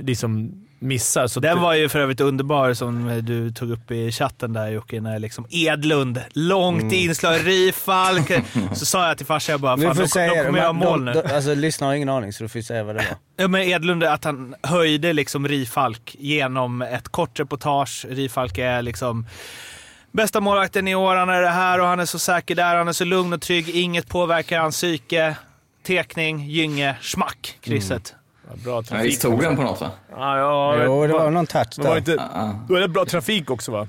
[0.00, 1.26] liksom missar.
[1.26, 5.00] Så Den var ju för övrigt underbar som du tog upp i chatten där Jocke,
[5.00, 8.32] när liksom Edlund, långt inslag, Rifalk.
[8.74, 11.04] Så sa jag till farsan, jag bara fan, får de, säga de kommer göra mål
[11.04, 11.22] nu.
[11.34, 13.16] Alltså lyssnarna har ingen aning så du får säga vad det var.
[13.36, 18.06] Ja, men Edlund, att han höjde liksom Rifalk genom ett kort reportage.
[18.08, 19.26] Rifalk är liksom
[20.12, 21.16] bästa målvakten i år.
[21.16, 22.76] Han är det här och han är så säker där.
[22.76, 23.68] Han är så lugn och trygg.
[23.68, 25.36] Inget påverkar hans psyke.
[25.86, 28.14] Tekning, Gynge, schmack, krysset.
[28.48, 29.06] Ja, bra Ja, trafik.
[29.06, 29.90] visst tog den på något va?
[30.10, 31.92] Ja, ja, Jo, det var någon touch var där.
[31.92, 32.54] det inte, Ja.
[32.68, 33.88] då är det bra trafik också va?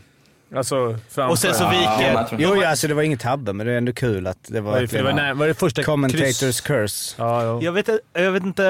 [0.56, 1.32] Alltså framför.
[1.32, 2.24] Och sen så Ja, viker...
[2.24, 4.62] tror- Jo, ja, alltså det var inget tabbe, men det är ändå kul att det
[4.62, 6.62] var var det, det var, när, var det första commentators kryss?
[6.62, 7.16] curse.
[7.18, 7.60] Ja, ja.
[7.62, 8.64] Jag vet, jag vet inte,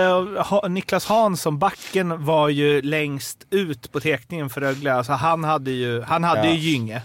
[0.45, 4.93] ha, Niklas Hansson, backen, var ju längst ut på tekningen för Rögle.
[4.93, 6.45] Alltså han hade ju, han hade Ja.
[6.45, 6.55] Mm.
[6.57, 7.01] ju Gynge.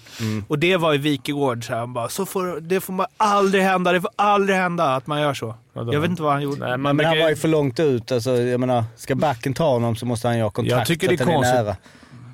[0.49, 1.67] Och det var ju Wikegård.
[1.67, 3.93] Så han bara, så får, det får man aldrig hända.
[3.93, 5.55] Det får aldrig hända att man gör så.
[5.75, 6.61] Jag vet inte vad han gjorde.
[6.61, 8.13] Nej, Men, man men han var ju för långt ut.
[8.13, 11.07] Alltså, jag menar, ska backen ta honom så måste han ju ha kontakt Jag tycker
[11.07, 11.55] så det är att han konstigt.
[11.55, 11.77] nära.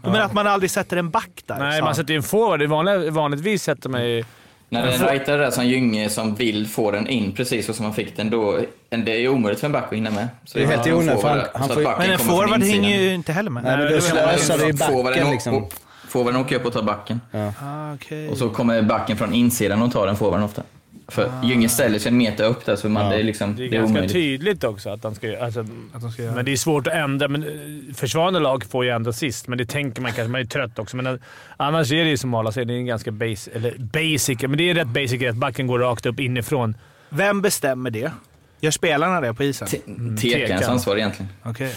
[0.02, 1.58] Men att man aldrig sätter en back där.
[1.58, 2.62] Nej, sa man sätter ju en forward.
[2.62, 4.24] Vanlig, vanligtvis sätter man ju...
[4.70, 7.72] När det är en rightare där som Gynge som vill få den in precis så
[7.72, 8.58] som han fick den, då
[8.88, 10.28] det är ju omöjligt för en back att hinna med.
[10.44, 10.86] Så Det är helt
[11.24, 13.62] han- han så får ju- backen Men en forward hänger ju inte heller med.
[13.64, 15.66] Nej, men då slösar du i backen liksom.
[16.08, 17.20] Forwarden åker upp och tar backen.
[17.32, 18.28] Ah, okej.
[18.28, 20.62] Och så kommer backen från insidan och tar den forwarden ofta.
[21.10, 23.70] För Gynge ställer sig en meter upp där, så man, det är liksom Det är
[23.70, 24.12] det är ganska omöjligt.
[24.12, 25.60] tydligt också att, han ska, alltså,
[25.92, 26.34] Att de ska göra.
[26.34, 27.28] Men det är svårt att ändra.
[27.28, 30.30] Men eh, försvarande lag får ju ändå sist, men det tänker man kanske.
[30.30, 30.96] Man är trött också.
[30.96, 31.14] Men eh,
[31.56, 34.56] annars är det ju som Arla säger, det är en ganska base, eller basic, men
[34.56, 36.74] det är rätt basic att backen går rakt upp inifrån.
[37.08, 38.12] Vem bestämmer det?
[38.60, 39.68] Gör spelarna det på isen?
[39.68, 40.62] Te- Tekans Tekan.
[40.72, 41.32] ansvar egentligen.
[41.42, 41.74] Okej.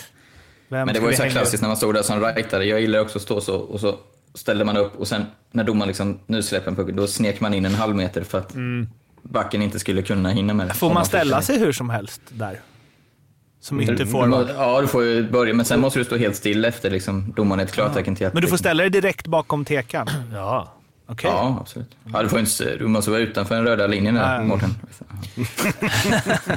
[0.70, 2.66] Vem Men det var ju så klassiskt när man stod där som rightare.
[2.66, 3.96] Jag gillar också att stå så och så
[4.34, 7.54] ställde man upp och sen när domaren liksom, nu släpper en puck, då snek man
[7.54, 8.56] in en halv meter för att
[9.24, 10.74] backen inte skulle kunna hinna med det.
[10.74, 12.60] Får man ställa sig hur som helst där?
[13.62, 14.30] Som ytterforward?
[14.30, 17.34] må- Ja, du får ju börja, men sen måste du stå helt still efter liksom,
[17.36, 18.34] domaren ett klartecken till att...
[18.34, 20.08] Men du får ställa dig direkt bakom tekan?
[20.34, 20.74] Ja.
[21.08, 21.30] Okej.
[21.34, 21.90] Ja, absolut.
[22.14, 24.48] Ja, du, får inte, du måste vara utanför den röda linjen där, Nej.
[24.48, 24.70] Mårten.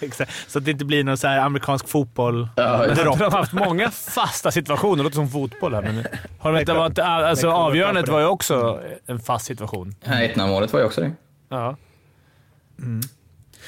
[0.00, 0.32] Exakt.
[0.50, 2.48] Så att det inte blir någon så här amerikansk fotboll.
[2.56, 3.18] Ja, Dropp.
[3.18, 4.96] de har haft många fasta situationer.
[4.96, 6.04] Det låter som fotboll här, men
[6.38, 9.94] har de inte varit, alltså, avgörandet var ju också en fast situation.
[10.04, 11.12] 1-0-målet var ju också det.
[11.52, 11.76] Ja.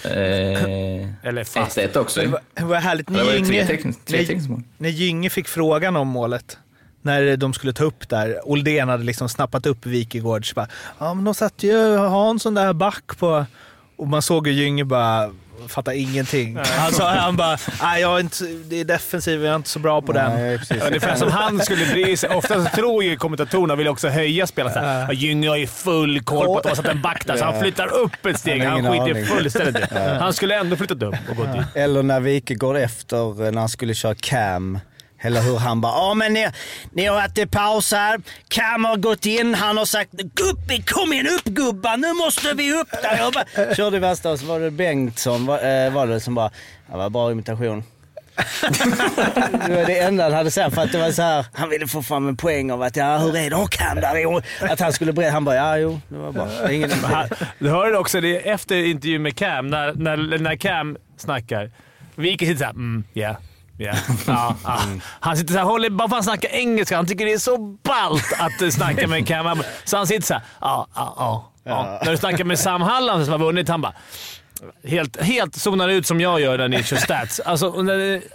[0.05, 1.79] Eh, Eller fast.
[1.79, 2.21] 1-1 också.
[2.21, 3.07] Det var, det var härligt.
[3.07, 6.59] Det var tre Gynge, tecken- tre när, när Gynge fick frågan om målet,
[7.03, 8.49] när de skulle ta upp där.
[8.49, 10.45] Oldén hade liksom snappat upp Wikegård.
[10.99, 13.47] ja, men de satte ju Hansson där back på...
[13.97, 15.31] Och man såg ju Gynge bara
[15.69, 16.59] fatta ingenting.
[16.65, 19.79] Han sa han bara, nej jag är inte, det är defensiv, jag är inte så
[19.79, 20.33] bra på den.
[20.33, 20.83] Nej, precis.
[20.83, 22.31] Ungefär som han skulle bry sig.
[22.31, 24.77] Ofta så tror ju kommentatorerna vill också höja spelet.
[24.77, 25.13] Uh.
[25.13, 27.61] Gynge har ju full koll på att de har satt en back där, så han
[27.61, 28.63] flyttar upp ett steg.
[28.65, 29.93] Han Han skiter fullständigt.
[30.21, 31.67] Han skulle ändå flyttat upp och gått dit.
[31.75, 34.79] Eller när Wikegård efter, eh, när han skulle köra cam.
[35.25, 36.49] Eller hur han bara ja men ni,
[36.93, 38.21] ni har haft en paus här.
[38.49, 42.73] Cam har gått in, han har sagt Gubbi kom igen upp gubbar, nu måste vi
[42.73, 43.17] upp där.
[43.17, 46.51] Jag bara, körde värsta och så var det Bengtsson var, eh, var det som bara,
[46.91, 47.85] det var bra imitation.
[49.69, 51.87] det var det enda han hade sagt för att det var så här, han ville
[51.87, 54.43] få fram en poäng av att ja hur är det, och Cam där?
[54.73, 56.45] Att han skulle berätta, han bara ja jo det var bra.
[56.67, 60.97] Det ingen, Han- Du hörde också det efter intervjun med Cam, när, när, när Cam
[61.17, 61.71] snackar.
[62.17, 63.37] och sitter såhär mm, yeah.
[63.79, 63.99] Yeah.
[64.27, 64.81] Ja, ja.
[65.21, 66.97] Han sitter såhär, håller, bara för att han snackar engelska.
[66.97, 69.63] Han tycker det är så ballt att eh, snacka med Cam.
[69.85, 72.01] Så han sitter såhär, ja, ja, ja, ja.
[72.05, 73.95] När du snackar med Sam Halland som har vunnit, han bara
[74.85, 77.41] helt, helt zonar ut som jag gör när ni kör stats.
[77.41, 77.71] Alltså,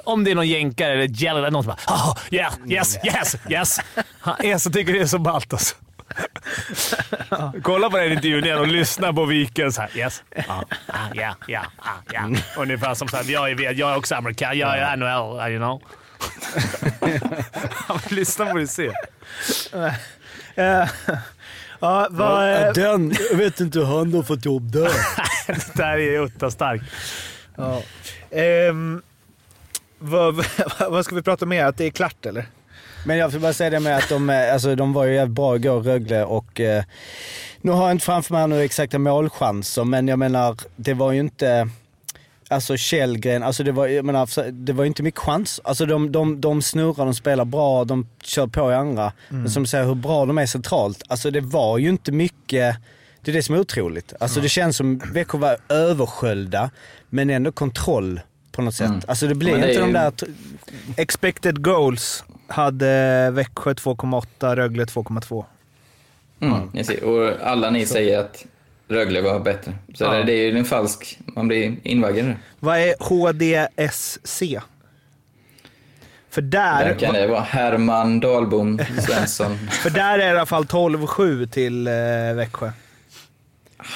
[0.04, 3.36] om det är någon jänkare eller gäller eller någon som bara oh, yeah, yes, yes,
[3.50, 3.80] yes.
[4.20, 5.76] Han är så tycker det är så ballt alltså.
[7.64, 9.72] Kolla på den intervjun igen och lyssna på Viken.
[9.74, 10.24] Så här, yes.
[10.36, 10.44] Ja,
[10.88, 12.30] ja, ja, ja, ja, ja.
[12.58, 14.58] Ungefär som såhär, jag är, jag är också amerikan.
[14.58, 15.82] Jag är NHL, you know.
[17.88, 18.92] Ja, lyssna på det och se.
[20.56, 20.88] Eh,
[21.80, 24.92] ja, vad, eh, den, jag vet inte hur han har fått jobb där.
[25.48, 26.84] Det där är Utta starkt.
[27.56, 27.82] ja.
[28.32, 29.02] Ehm,
[30.00, 30.46] vad,
[30.90, 31.66] vad ska vi prata mer?
[31.66, 32.46] Att det är klart eller?
[33.06, 35.36] Men jag vill bara säga det med att de, eh, alltså, de var ju jävligt
[35.36, 36.84] bra igår, Rögle, och eh,
[37.62, 41.20] nu har jag inte framför mig nu exakta målchanser, men jag menar, det var ju
[41.20, 41.70] inte...
[42.52, 45.62] Alltså Källgren, alltså det var, jag menar, det var ju inte mycket chans.
[45.64, 49.12] Alltså de, de, de snurrar, de spelar bra, de kör på i andra.
[49.30, 51.04] Men som säger, hur bra de är centralt.
[51.08, 52.76] Alltså det var ju inte mycket,
[53.22, 54.14] det är det som är otroligt.
[54.20, 56.70] Alltså det känns som Växjö var översköljda,
[57.10, 58.92] men ändå kontroll på något sätt.
[59.08, 60.14] Alltså det blir inte är de ju- där...
[60.98, 65.46] Expected goals hade Växjö 2,8, Rögle 2,2.
[66.40, 67.04] Mm, ser.
[67.04, 68.46] Och alla ni säger att
[68.88, 69.74] Rögle var bättre.
[69.94, 70.24] Så Ja.
[70.24, 71.20] det, är ju en falsk...
[71.26, 72.34] Man blir invaggad.
[72.60, 74.60] Vad är HDSC?
[76.30, 79.58] För där, Där kan det vara Herman Dahlbom Svensson.
[79.72, 81.94] för där är det i alla fall 12-7 till eh,
[82.36, 82.72] Växjö.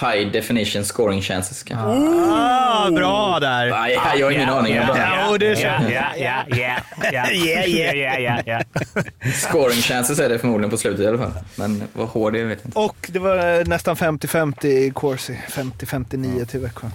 [0.01, 1.87] High definition scoring chances kanske.
[2.33, 3.71] Ah, bra där!
[3.71, 4.75] Ah, ja, jag har ingen aning.
[4.75, 4.97] Jag bara,
[5.29, 5.61] Ja, det är så.
[5.61, 6.75] Ja, ja, ja, ja,
[7.11, 7.31] ja.
[7.31, 8.19] Yeah, yeah.
[8.19, 8.61] ja, ja,
[8.93, 9.03] ja.
[9.33, 11.31] Scoring chances är det förmodligen på slutet i alla fall.
[11.55, 12.79] Men vad hård det är vet jag inte.
[12.79, 15.39] Och det var nästan 50-50 i Corsi.
[15.49, 16.87] 50-59 till Växjö.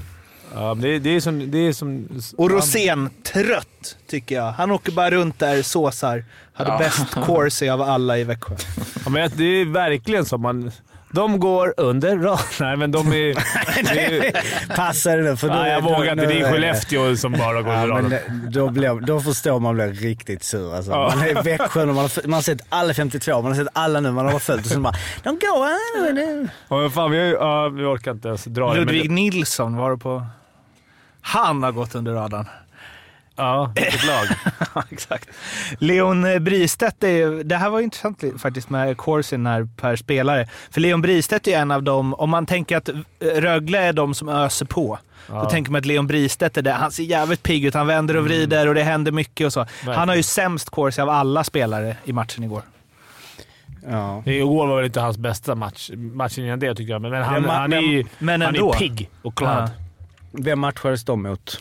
[0.55, 1.51] ja men det, det är som...
[1.51, 4.53] Det är som Och Rosén, trött tycker jag.
[4.53, 6.25] Han åker bara runt där, såsar.
[6.53, 6.79] Hade Ja.
[6.79, 8.55] bäst Corsi av alla i Växjö.
[9.05, 10.71] Ja, men det är verkligen som man...
[11.11, 12.39] De går under radarn.
[12.61, 13.29] Nej, men de är...
[13.95, 15.55] är Passa det nu för då...
[15.55, 16.27] nej, jag vågar inte.
[16.27, 18.51] Det är Skellefteå som bara går Ja, under radarn.
[18.53, 20.75] då, blir, då förstår man blir riktigt sur.
[20.77, 20.91] Alltså.
[20.91, 21.13] Ja.
[21.17, 23.69] Man är i Växjö och man har, man har sett alla 52, man har sett
[23.73, 26.49] alla nu, man har följt och så bara de går nu.
[26.69, 28.81] Ja, fan, vi, har ju- ja, vi orkar inte ens dra det.
[28.81, 30.27] Ludvig Nilsson var det på.
[31.21, 32.47] Han har gått under radarn.
[33.39, 34.27] Ja, vilket lag.
[34.75, 35.29] Ja, Exakt.
[35.79, 40.49] Leon Bristedt, är, det här var ju intressant faktiskt med Corsin här per spelare.
[40.71, 44.15] För Leon Bristedt är en av dem, om man tänker att eh, Rögle är de
[44.15, 44.99] som öser på,
[45.29, 46.73] då tänker man att Leon Bristedt är det.
[46.73, 49.67] Han ser jävligt pigg ut, han vänder och vrider och det händer mycket och så.
[49.87, 52.63] Han har ju sämst Corsi av alla spelare i matchen igår.
[53.91, 54.23] Ja.
[54.27, 55.91] Igår var väl inte hans bästa match.
[55.95, 58.57] Matchen innan det tycker jag, men, men han, Ja, ma- han är ju men han
[58.57, 59.71] är pigg och glad.
[60.33, 61.61] Vem matchades de mot?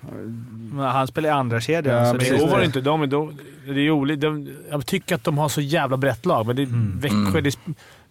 [0.00, 3.10] Men Han spelar i andra kedjan Ja, så men Men igår var det inte de.
[3.10, 4.20] de det är olika.
[4.20, 6.66] De, jag tycker att de har så jävla brett lag, men det,
[7.08, 7.58] Växjö, det,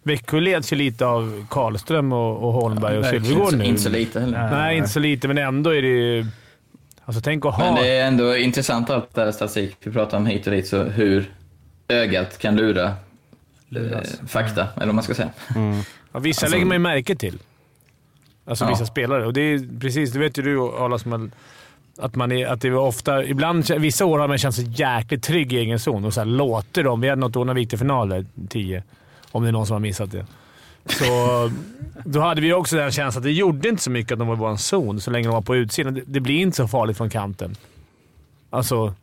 [0.02, 3.24] Växjö leds ju lite av Karlström och, och Holmberg och verkligen.
[3.24, 3.64] Sylvegård nu.
[3.64, 4.50] Inte så lite heller.
[4.50, 6.26] Nej, inte så lite, men ändå är det ju...
[7.04, 7.80] Alltså tänk att Men ha...
[7.82, 10.82] det är ändå intressant allt det här statistik vi pratar om hit och dit, så
[10.82, 11.30] hur
[11.88, 12.84] ögat kan lura
[13.76, 15.30] eh, fakta, eller vad man ska säga.
[16.12, 17.38] Ja, vissa Alltså- lägger man ju märke till.
[18.44, 18.68] Alltså Ja.
[18.70, 19.26] vissa spelare.
[19.26, 21.30] Och det är precis, det vet ju du Arla, som är-
[21.98, 25.22] att man är, att det är ofta, ibland, vissa år har man känt sig jäkligt
[25.22, 27.00] trygg i egen zon och så här låter dem.
[27.00, 28.82] Vi hade något år när vi gick till final där, 10.
[29.32, 30.26] Om det är någon som har missat det.
[30.86, 31.04] Så
[32.04, 34.34] då hade vi också den känslan att det gjorde inte så mycket att de var
[34.34, 35.94] i vår zon så länge de var på utsidan.
[35.94, 37.56] Det, det blir inte så farligt från kanten.
[38.50, 38.94] Alltså,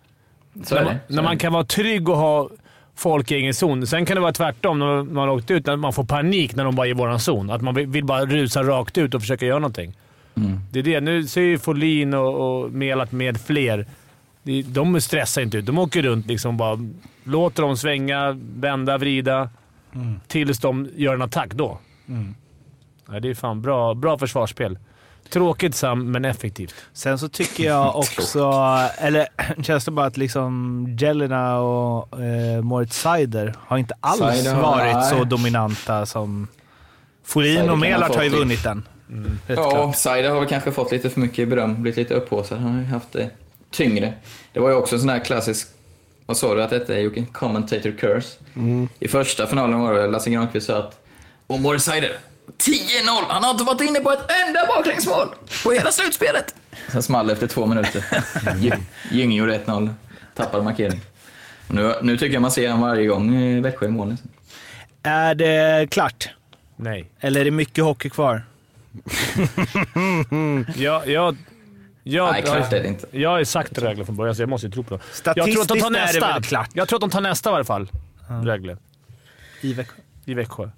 [0.64, 2.50] Så när, är man, när är man kan vara trygg och ha
[2.96, 3.88] folk i egen zon.
[3.88, 6.64] Sen kan det vara tvärtom när man har åkt ut, när man får panik när
[6.64, 7.50] de bara är i vår zon.
[7.50, 9.94] Att man vill bara rusa rakt ut och försöka göra någonting.
[10.38, 10.60] Mm.
[10.72, 11.02] Det är det.
[11.02, 13.86] Nu ser ju Folin och, och Melat med fler.
[14.66, 15.66] De stressar inte ut.
[15.66, 16.80] De åker runt liksom bara
[17.24, 19.50] låter dem svänga, vända, vrida
[20.28, 21.80] tills de gör en attack då.
[23.12, 24.78] Ja, det är fan bra, bra försvarsspel.
[25.30, 26.76] Tråkigt Sam, men effektivt.
[26.94, 28.52] Sen så tycker jag också,
[28.98, 29.28] eller
[29.64, 34.96] känns det bara att liksom Jelena och eh, Moritz Seider har inte alls Seider varit
[34.96, 35.10] nej.
[35.10, 36.48] så dominanta som...
[37.24, 38.84] Folin och Melart har ju vunnit den.
[39.48, 39.96] Rätt Ja, klart.
[39.96, 42.60] Seider har väl kanske fått lite för mycket beröm, blivit lite upphaussad.
[42.60, 43.30] Han har ju haft det
[43.72, 44.14] tyngre.
[44.54, 45.68] Det var ju också en sån här klassisk,
[46.26, 47.26] vad sa du att detta är Jocke?
[47.34, 48.38] Commentator curse.
[49.00, 51.00] I första finalen var det Lasse Granqvist sa att
[51.48, 52.12] Morris Seider,
[52.58, 53.24] 10-0!
[53.28, 55.28] Han har inte varit inne på ett enda baklängsmål
[55.64, 56.56] på hela slutspelet!
[56.92, 58.02] Sen small efter två minuter.
[58.56, 59.94] Gy- Gynge gjorde 1-0,
[60.36, 61.00] tappade markering.
[61.68, 64.16] Nu, nu tycker jag man ser han varje gång Växjö i mål.
[65.04, 66.30] Är det klart?
[66.76, 67.12] Nej.
[67.20, 68.44] Eller är det mycket hockey kvar?
[70.76, 71.38] Jag, jag,
[72.04, 73.08] jag, Nej, klart är det inte.
[73.12, 75.00] Jag har ju sagt Rögle från början, så jag måste ju tro på dem.
[75.10, 76.34] Jag Statistiskt tror att de tar är det nästa.
[76.34, 76.70] väl klart.
[76.74, 77.92] Jag tror att de tar nästa i alla fall.
[78.44, 78.78] Rögle.
[79.62, 79.96] I Växjö.
[80.26, 80.70] I Växjö.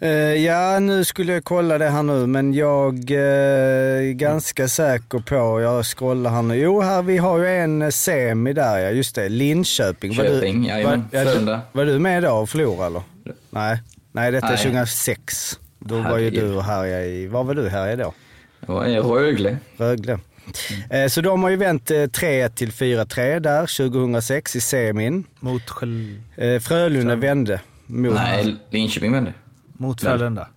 [0.00, 5.18] Eh, ja, nu skulle jag kolla det här nu, men jag eh, är ganska säker
[5.18, 6.54] på, jag scrollar här nu.
[6.56, 9.28] Jo, här, vi har ju en semi där ja, just det.
[9.28, 10.16] Linköping.
[10.16, 11.08] Var Köping, du, jajamän.
[11.12, 13.02] var, var du med då och förlorade eller?
[13.50, 14.62] Nej, nej detta är Nej.
[14.62, 15.58] 2006.
[15.88, 18.14] Då var ju du och härjade i, var var du härjade då?
[18.66, 18.84] Var
[19.20, 19.58] Rögle.
[19.76, 20.18] Rögle.
[20.90, 25.24] Eh, så de har ju vänt eh, 3-1 till 4-3 där 2006 i semin.
[25.40, 28.14] Mot, Sköld- Eh, Frölunda vände mot...
[28.14, 29.34] Nej, Linköping vände.
[29.72, 30.48] mot Frölunda.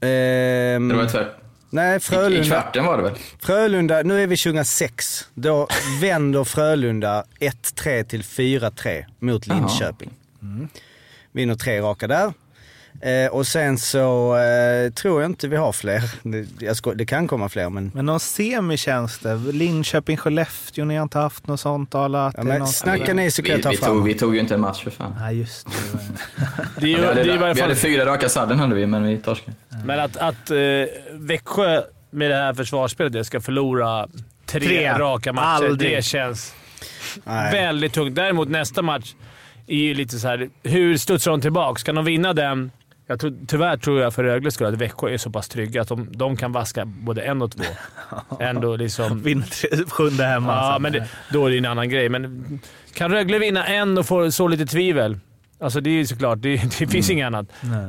[0.00, 1.28] Ehm, Det var tvärt.
[1.70, 2.44] nej, I, I Frölunda.
[2.44, 3.12] kvarten var det väl?
[3.40, 5.28] Frölunda, nu är vi 2006.
[5.34, 5.68] Då
[6.00, 9.46] vänder Frölunda 1-3 till 4-3 mot.
[9.46, 10.10] Linköping.
[11.32, 12.32] Vinner tre raka där.
[13.00, 16.02] Eh, och sen så eh, tror jag inte vi har fler.
[16.22, 17.90] Det, jag sko- det kan komma fler men...
[17.94, 19.34] Men någon semi känns det.
[19.36, 21.94] Linköping, Skellefteå, ni har inte haft något sånt?
[21.94, 23.88] Alla, Ja, det men någon- snacka ni så kan Vi, jag ta vi, fram.
[23.88, 25.14] tog, vi tog ju inte en match för fan.
[25.20, 25.72] Nej, just det.
[26.80, 28.74] Det är ju, Vi hade, det är i varje vi hade fyra raka sadden hade
[28.74, 29.56] vi, men vi torskade.
[29.84, 30.56] men att, att eh,
[31.12, 34.08] Växjö med det här försvarsspelet det ska förlora
[34.46, 34.92] tre, Tre.
[34.92, 35.96] raka matcher, Aldrig.
[35.96, 36.54] det känns
[37.24, 37.52] Nej.
[37.52, 38.14] väldigt tungt.
[38.14, 39.14] Däremot nästa match
[39.66, 40.48] är ju lite så här.
[40.62, 41.82] hur studsar de tillbaka?
[41.84, 42.70] Kan de vinna den?
[43.06, 45.88] Jag tror, tyvärr tror jag för Rögles skull att Växjö är så pass trygga att
[45.88, 47.62] de, de kan vaska både en och två.
[48.40, 49.22] Ändå liksom...
[49.22, 50.52] Tre- sjunde hemma.
[50.52, 50.82] Ja, sen.
[50.82, 52.08] men det, då är det en annan grej.
[52.08, 52.60] Men
[52.94, 55.18] kan Rögle vinna en och få så lite tvivel?
[55.60, 57.46] Alltså det är såklart, det, det finns inget annat.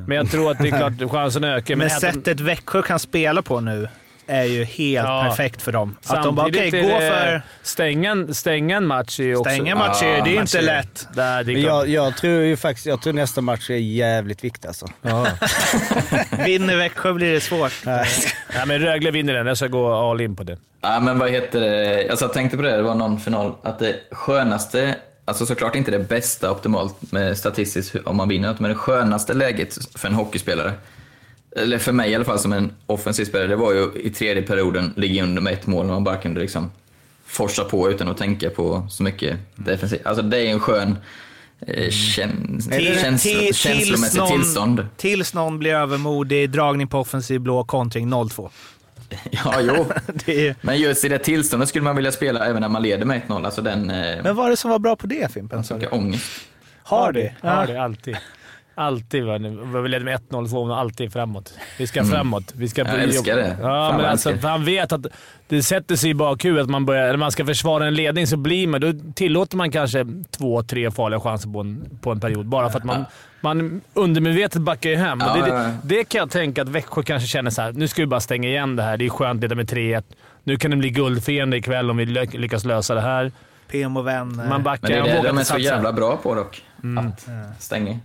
[0.07, 1.75] Men jag tror att det är klart chansen ökar.
[1.75, 3.87] Men de- sättet Växjö kan spela på nu
[4.27, 5.25] är ju helt Ja.
[5.29, 5.95] perfekt för dem.
[6.07, 7.41] Att de bara, okej, är gå det- för...
[7.63, 9.49] Stänga, en- stänga en match är ju också...
[9.53, 11.07] Stänga match är- det är inte match lätt.
[11.13, 14.67] Där, det är jag, jag tror ju faktiskt, jag tror nästa match är jävligt viktig
[14.67, 14.85] alltså.
[16.45, 17.71] Vinner Växjö blir det svårt.
[17.85, 18.05] Nej,
[18.67, 19.47] men Rögle vinner den.
[19.47, 20.57] Jag ska gå all in på det.
[20.81, 22.09] Ja, men vad heter det?
[22.09, 25.91] Alltså, jag tänkte på det, det var någon final, att det skönaste, alltså såklart inte
[25.91, 30.73] det bästa optimalt med statistiskt om man vinner, men det skönaste läget för en hockeyspelare,
[31.55, 34.43] eller för mig i alla fall som en offensiv spelare, det var ju i tredje
[34.43, 36.71] perioden ligga under med ett mål och man bara kunde liksom
[37.25, 40.05] forsa på utan att tänka på så mycket defensivt.
[40.05, 40.97] Alltså det är en skön
[41.67, 44.87] eh, kän, Till- känsla, till- tills känslomässigt någon- tillstånd.
[44.97, 48.49] Tills någon blir övermodig, dragning på offensiv blå, kontring 0-2.
[49.31, 49.85] Ja, jo.
[50.25, 50.55] Det är...
[50.61, 53.45] Men just i det tillståndet skulle man vilja spela även när man leder med 1-0.
[53.45, 53.89] Alltså den...
[53.89, 55.63] Eh, Men vad är det som var bra på det, Fimpen?
[55.91, 56.31] ångest.
[56.83, 57.33] Har det?
[57.41, 58.17] Har det alltid.
[58.77, 59.23] Alltid.
[59.83, 61.53] Vi ledde med 1-0, 2 alltid framåt.
[61.77, 62.53] Vi ska framåt.
[62.55, 63.57] Vi ska Jag älskar det.
[63.61, 65.05] Ja, Fan, men alltså, han vet att
[65.47, 68.37] det sätter sig i bakhuvudet att man börjar, när man ska försvara en ledning så
[68.37, 70.05] blir man, då tillåter man kanske
[70.37, 72.45] två, tre farliga chanser på en, på en period.
[72.45, 73.05] Bara för att man,
[73.41, 75.19] man undermedvetet backar ju hem.
[75.25, 77.71] Ja, det, det, det kan jag tänka att Växjö kanske känner så här.
[77.71, 78.97] nu ska vi bara stänga igen det här.
[78.97, 80.03] Det är skönt att leda med 3-1.
[80.43, 83.31] Nu kan det bli guldfirande ikväll om vi ly- lyckas lösa det här.
[83.71, 84.49] PM och vänner.
[84.49, 84.89] Man backar.
[84.89, 86.63] Men det är det de är så jävla bra på dock.
[86.99, 87.27] Att
[87.63, 87.99] stänga.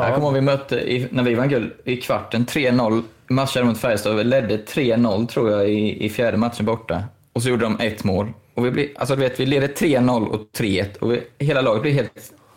[0.00, 0.30] Jag kommer Ja.
[0.30, 3.02] ihåg vi mötte, i, när vi vann guld, i kvarten, 3-0.
[3.28, 4.16] Matchade mot Färjestad.
[4.16, 7.02] Vi ledde 3-0 tror jag i, i fjärde matchen borta.
[7.32, 8.32] Och så gjorde de ett mål.
[8.54, 11.82] Och vi, blev, alltså, du vet, vi ledde 3-0 och 3-1 och vi, hela laget
[11.82, 12.12] blev helt,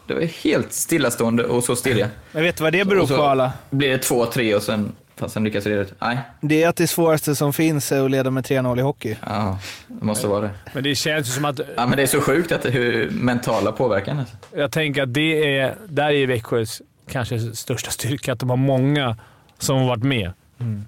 [0.08, 2.08] det var helt stillastående och så stilla.
[2.32, 3.52] Men vet du vad det beror Och så på, alla?
[3.70, 4.92] blir det 2-3 och sen,
[5.28, 5.94] sen lyckas vi leda ut.
[6.00, 9.16] Nej, Det är att det svåraste som finns är att leda med 3-0 i hockey.
[9.26, 10.50] ja, det måste vara det.
[10.74, 11.60] Men det känns ju som att...
[11.76, 14.20] Ja, men det är så sjukt att det, hur mentala påverkan.
[14.20, 14.36] Alltså.
[14.56, 19.18] Jag tänker att det är, där är Växjös kanske största styrka, att de har många
[19.58, 20.32] som har varit med.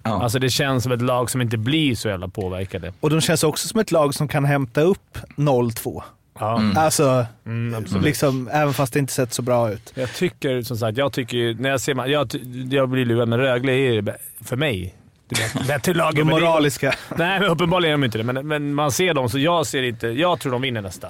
[0.03, 0.23] Ja.
[0.23, 2.93] Alltså det känns som ett lag som inte blir så jävla påverkade.
[2.99, 6.03] Och de känns också som ett lag som kan hämta upp 0-2.
[6.39, 6.61] Ja.
[6.75, 9.91] Alltså, Mm, liksom, även fast det inte sett så bra ut.
[9.95, 12.31] Jag tycker som sagt, jag tycker när jag ser jag,
[12.69, 14.95] jag blir lurad, men Rögle är för mig
[15.27, 16.15] det bä- bättre laget.
[16.15, 16.93] Det men det- moraliska.
[17.17, 18.23] Nej, men uppenbarligen är de inte det.
[18.23, 20.07] Men, men man ser dem, så jag ser inte...
[20.07, 21.07] Jag tror de vinner nästa.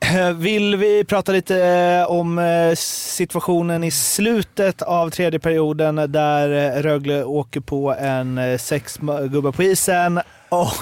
[0.00, 6.72] Eh, Vill vi prata lite eh, om eh, situationen i slutet av tredje perioden där
[6.82, 8.98] Rögle åker på en sex
[9.30, 10.72] gubbar på isen och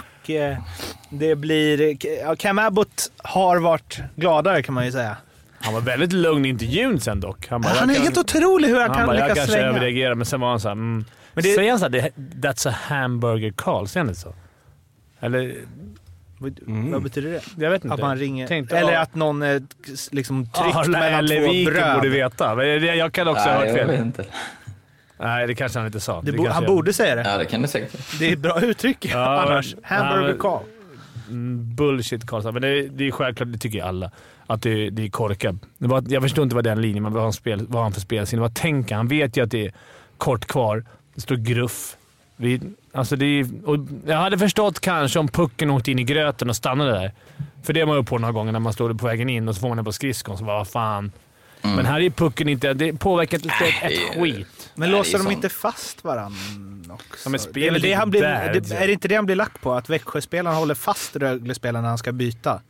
[1.10, 1.96] det blir...
[2.36, 5.16] Cam Abbott har varit gladare kan man ju säga.
[5.60, 7.48] Han var väldigt lugn i intervjun sen dock.
[7.48, 9.38] Han, bara, Han är jag helt kan- otrolig hur han, Han kan bara, jag lyckas
[9.38, 9.66] kanske svänga.
[9.68, 10.72] överreagerar, men sen var han såhär...
[10.72, 11.04] Mm.
[11.34, 13.88] Men det- Säger han såhär, “That's a hamburger call”?
[13.88, 14.34] Säger han inte så?
[15.20, 15.54] Eller,
[16.90, 17.42] Vad betyder det?
[17.64, 17.94] jag vet inte.
[17.94, 18.46] Att man ringer...
[18.46, 19.00] Tänkte, eller ja.
[19.00, 19.60] att någon eh,
[20.10, 21.94] liksom tryckt Ja, mellan eller två bröd.
[21.94, 22.64] borde veta.
[22.66, 24.06] Jag kan också ha Nej, hört jag vet fel.
[24.06, 24.24] inte.
[25.20, 26.20] Nej, det kanske han inte sa.
[26.22, 27.22] Det Det bo, han jag- borde säga det.
[27.22, 28.18] Ja, det kan det säkert.
[28.18, 29.74] Det är ett bra uttryck Ja, annars.
[29.82, 30.62] Hamburger ja, call.
[31.28, 32.52] Mm, Bullshit Karlsson.
[32.52, 34.10] Men det, det är självklart, det tycker ju alla,
[34.46, 35.54] att det, det är korkat.
[36.08, 38.42] Jag förstår inte vad den linjen, men vad han, spel, vad han för spelsinne?
[38.42, 38.98] Vad tänker han?
[39.00, 39.72] Han vet ju att det är
[40.18, 40.84] kort kvar.
[41.14, 41.96] Det står gruff.
[42.36, 42.60] Vi,
[42.92, 43.46] alltså det är,
[44.06, 47.12] jag hade förstått kanske om pucken åkte in i gröten och stannade där.
[47.62, 49.54] För det har man ju på några gånger när man står på vägen in och
[49.54, 50.38] så får man den på skridskon.
[50.38, 51.12] Så bara, vad fan.
[51.62, 52.74] Men här är pucken inte...
[52.74, 54.70] Det påverkar inte ett, ett är- skit.
[54.74, 55.32] Men Nej, låser de sånt.
[55.32, 57.18] inte fast varandra också?
[57.24, 59.60] Ja, men det är, det han blir, det, är det inte det han blir lack
[59.60, 59.72] på?
[59.72, 62.60] Att Växjöspelaren håller fast Rögle-spelaren när han ska byta?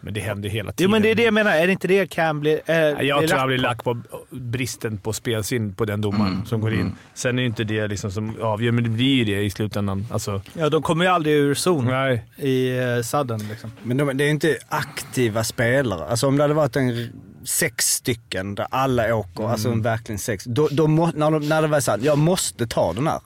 [0.00, 0.84] Men det händer ju hela tiden.
[0.84, 1.50] Jo, men det är det jag menar.
[1.52, 5.12] Är det inte det Cam blir, eh, Jag tror han blir lack på bristen på
[5.12, 6.92] spelsinne på den domaren som går in.
[7.14, 10.06] Sen är ju inte det liksom som avgör, men det blir ju det i slutändan.
[10.10, 12.24] Alltså, Ja, de kommer ju aldrig ur zon nej.
[12.36, 13.38] i eh, sudden.
[13.48, 13.72] Liksom.
[13.82, 16.04] Men de, det är inte aktiva spelare.
[16.04, 17.12] Alltså om det hade varit en
[17.44, 20.44] sex stycken där alla åker, alltså verkligen sex.
[20.44, 23.20] Då, då må, när, de, när det var såhär, jag måste ta den här.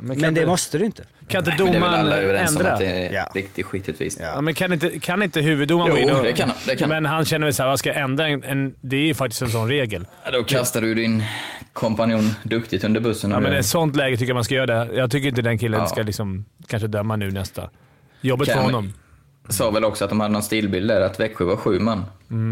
[0.00, 1.04] Men, Men det måste du inte.
[1.28, 2.78] kan inte domaren om ändra?
[2.78, 3.30] det är Ja.
[3.34, 4.26] riktig skitutvisning.
[4.26, 6.22] Ja, men kan inte, kan inte huvuddomaren gå in och...
[6.24, 6.50] det kan.
[6.66, 8.28] Det kan men han känner väl såhär, vad ska jag ändra?
[8.28, 10.06] En, en, det är ju faktiskt en sån regel.
[10.24, 11.24] Ja, Då kastar du din
[11.72, 13.30] kompanjon duktigt under bussen.
[13.30, 14.94] Ja, men i det- ett sånt läge tycker jag man ska göra det.
[14.96, 15.86] Jag tycker inte den killen Ja.
[15.86, 17.70] ska liksom, kanske döma nu nästa.
[18.20, 18.92] Jobbigt för honom.
[19.48, 22.04] sa väl också att de hade någon stilbild där, att Växjö var sju man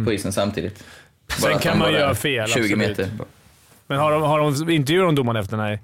[0.05, 0.85] på isen samtidigt.
[1.29, 2.79] Sen Bara att kan man göra fel, 20 absolut.
[2.79, 3.09] meter.
[3.87, 5.57] Men har de, har de intervjuat domaren efter?
[5.57, 5.83] Nej.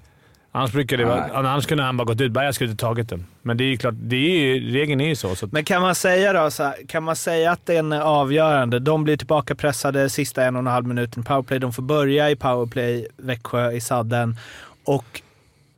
[0.55, 1.29] Annars brukar det vara...
[1.33, 3.25] Annars kunde han bara gått ut bara “jag skulle inte tagit den”.
[3.41, 5.35] Men det är ju klart, det är ju, regeln är ju så.
[5.35, 8.79] så Men kan man säga då, så här, kan man säga att den är avgörande?
[8.79, 11.59] De blir tillbaka pressade sista en och en halv minuten i powerplay.
[11.59, 14.37] De får börja i powerplay, Växjö i sadden.
[14.83, 15.21] Och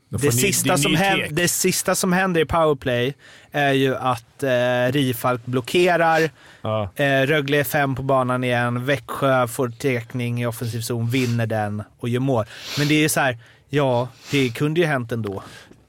[0.09, 3.13] det, sista är som ny händer, det sista som händer i powerplay
[3.51, 6.29] är ju att eh, Rifalk blockerar.
[6.61, 6.89] Ja.
[6.95, 8.85] Eh, Rögle är fem på banan igen.
[8.85, 12.45] Växjö får tekning i offensiv zon, vinner den och gör mål.
[12.77, 13.38] Men det är ju så här,
[13.75, 15.43] ja, det kunde ju hänt ändå.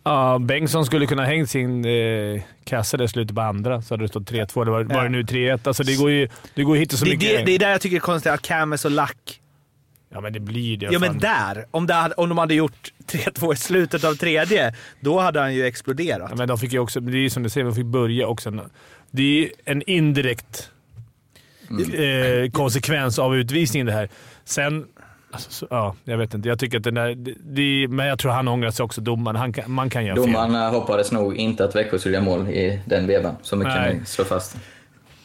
[0.05, 4.05] Ja, Bengtsson skulle kunna hängt sin eh, kasse där i slutet på andra, så hade
[4.05, 4.64] det stått 3-2.
[4.64, 5.61] Det var, var det nu 3-1.
[5.64, 7.37] Alltså det går ju det går hit så Det, mycket.
[7.37, 9.40] det, det är där jag tycker det är konstigt att är så lack.
[10.09, 10.87] Ja, men det blir det.
[10.87, 11.18] Ja, men fan.
[11.18, 11.66] där.
[11.70, 15.66] Om, det om de hade gjort 3-2 i slutet av tredje, då hade han ju
[15.66, 16.27] exploderat.
[16.31, 18.27] Ja, men de fick ju också, det är ju som du säger, de fick börja
[18.27, 18.51] också.
[19.11, 20.70] Det är ju en indirekt
[21.70, 24.09] eh, konsekvens av utvisningen det här.
[24.44, 24.87] Sen,
[25.31, 26.49] alltså, så, ja, jag vet inte.
[26.49, 29.37] Jag tycker att den där, det, det, men jag tror han ångrar sig också, domaren.
[29.37, 30.27] Han kan, man kan göra fel.
[30.27, 33.37] Domarna hoppades nog inte att Växjö skulle göra mål i den vevan.
[33.43, 34.57] Så mycket kan vi slå fast.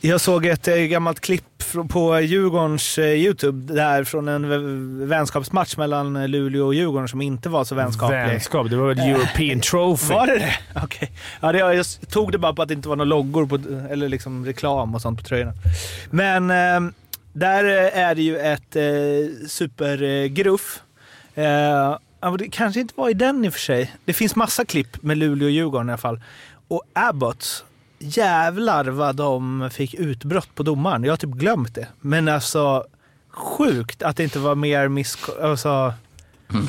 [0.03, 1.43] Jag såg ett eh, gammalt klipp
[1.89, 7.49] på Djurgårdens eh, YouTube där från en vänskapsmatch mellan eh, Luleå och Djurgården som inte
[7.49, 8.17] var så vänskaplig.
[8.17, 8.69] Vänskap.
[8.69, 10.13] Det var väl European Trophy.
[10.13, 10.53] Var det det?
[10.83, 11.11] Okej.
[11.41, 13.55] Ja, det, jag tog det bara på att det inte var några loggor på,
[13.91, 15.53] eller liksom reklam och sånt på tröjorna.
[16.09, 16.91] Men eh,
[17.33, 20.81] där eh, är det ju ett eh, supergruff.
[21.35, 21.97] Eh,
[22.37, 23.91] det kanske inte var i den i och för sig.
[24.05, 26.21] Det finns massa klipp med Luleå och Djurgården i alla fall.
[26.67, 27.65] Och Abbott,
[27.99, 31.03] jävlar vad de fick utbrott på domaren.
[31.03, 31.87] Jag har typ glömt det.
[31.99, 32.85] Men alltså,
[33.29, 35.17] sjukt att det inte var mer miss...
[35.41, 35.93] Alltså,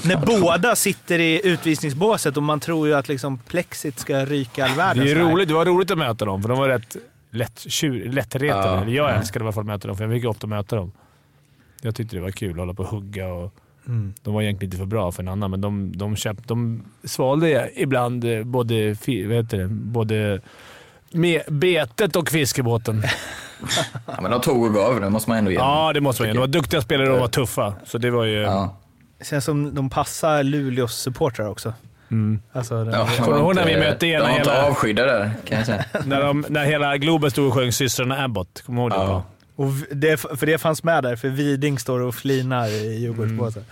[0.04, 4.76] när båda sitter i utvisningsbåset och man tror ju att liksom plexit ska ryka all
[4.76, 5.04] världen.
[5.04, 5.48] Det är roligt.
[5.48, 6.96] Det var roligt att möta dem, för de var rätt
[7.32, 8.66] lätt, tjur, lättretade.
[8.76, 8.82] Ja.
[8.82, 9.20] Eller Jag Mm.
[9.20, 10.92] älskade i alla fall att möta dem, för jag fick ofta möta dem.
[11.82, 13.54] Jag tyckte det var kul att hålla på och hugga och
[14.22, 17.70] de var egentligen inte för bra för en annan, men de, de, köpt, de svalde
[17.76, 20.40] ibland eh, både, vad heter det, både
[21.10, 23.02] med betet och fiskebåten.
[24.06, 25.56] Ja, men de tog och gav, det måste man ändå ge.
[25.56, 26.32] Ja, det måste man ge.
[26.32, 28.40] De var duktiga spelare och de var tuffa, så det var ju...
[28.40, 28.76] Ja.
[29.18, 31.74] Det känns som de passar Luleås supportrar också.
[32.12, 32.40] Mm.
[32.52, 35.56] Alltså, det- Ja, Kommer du ihåg när vi mötte ena De var avskydda där, kan
[35.58, 35.84] jag säga.
[36.04, 38.62] När, de, när hela Globen stod och sjöng “Systrarna Abbott”.
[38.66, 39.12] Kommer du ihåg det?
[39.12, 39.24] Ja.
[39.56, 43.64] Och det, för det fanns med där, för Widing står och flinar i Djurgårdspåsen.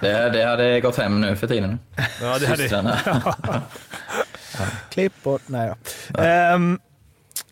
[0.00, 1.78] Det, det hade gått hem nu för tiden.
[2.22, 2.56] Ja, det hade...
[2.56, 2.98] Systrarna.
[4.90, 5.42] Klipp bort.
[5.46, 5.72] Nej
[6.08, 6.22] då.
[6.22, 6.78] Ehm,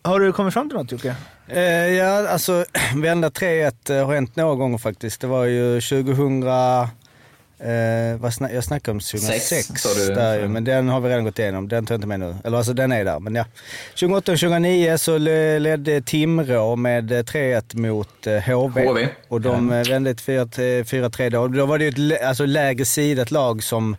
[0.02, 1.14] har du kommit fram till något Jocke?
[1.48, 2.64] Eh, ja, alltså
[2.96, 5.20] vända 3-1 eh, har hänt några gånger faktiskt.
[5.20, 6.44] Det var ju 2000...
[7.58, 10.14] Eh, vad snack, jag snackade om 2006 Sex, sa du.
[10.14, 11.68] där ju, men den har vi redan gått igenom.
[11.68, 12.36] Den tar jag inte med nu.
[12.44, 13.44] Eller alltså den är där, men ja.
[13.90, 18.86] 2008 och 2009 så le- ledde Timrå med eh, 3-1 mot eh, HV.
[18.86, 19.08] HV.
[19.28, 21.48] Och de eh, vände till 4- 4-3 då.
[21.48, 23.94] Då var det ju ett alltså, lägre sidat lag som,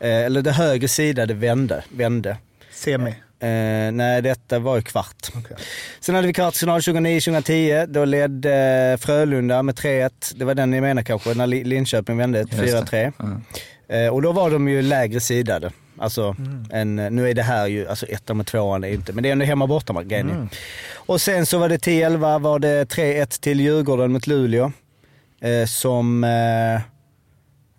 [0.00, 1.84] eh, eller det högre sidade vände.
[1.90, 2.36] vände.
[2.72, 3.14] Semi.
[3.40, 5.30] Eh, nej, detta var ju kvart.
[6.00, 7.86] Sen hade vi kvartsfinal 2009-2010.
[7.86, 8.54] Då ledde
[8.92, 10.10] eh, Frölunda med 3-1.
[10.34, 13.12] Det var den ni menar kanske, när Li- Linköping vände till Just 4-3.
[13.18, 13.96] Ja.
[13.96, 15.70] Eh, och då var de ju lägre sidade.
[15.98, 16.36] Alltså,
[16.70, 19.32] en, nu är det här ju, alltså ettan med tvåan är inte, men det är
[19.32, 20.48] ändå hemma borta man mm.
[20.94, 24.72] Och sen så var det 10-11 var det 3-1 till Djurgården mot Luleå.
[25.40, 26.80] Eh, som, eh,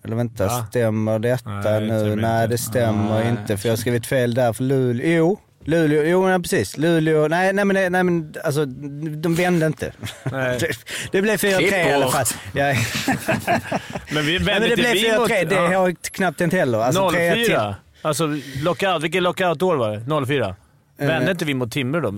[0.04, 0.66] eller vänta, Va?
[0.70, 2.00] stämmer detta Nej, det nu?
[2.00, 5.08] stämmer Nej, det stämmer inte för jag har skrivit fel där för Luleå.
[5.18, 6.78] Jo, Luleå, jo nej, precis.
[6.78, 8.66] Luleå, nej, nej, men, nej, nej men alltså
[9.16, 9.92] de vände inte.
[10.32, 10.58] Nej.
[10.60, 10.68] det,
[11.12, 12.26] det blev 4-3 i alla fall.
[12.54, 12.66] Ja.
[14.14, 15.62] Men vi Nej, vände men det blev vi mot- 4-3, det ja.
[15.62, 16.80] har jag knappt hänt heller.
[16.80, 17.46] Alltså 3-1 till.
[17.46, 17.76] 04?
[18.02, 18.30] Alltså
[18.64, 19.04] lockout.
[19.04, 20.26] Vilket lockout-år var det?
[20.26, 20.56] 04?
[21.00, 21.08] Eh.
[21.08, 22.12] Vände inte vi mot Timrå då?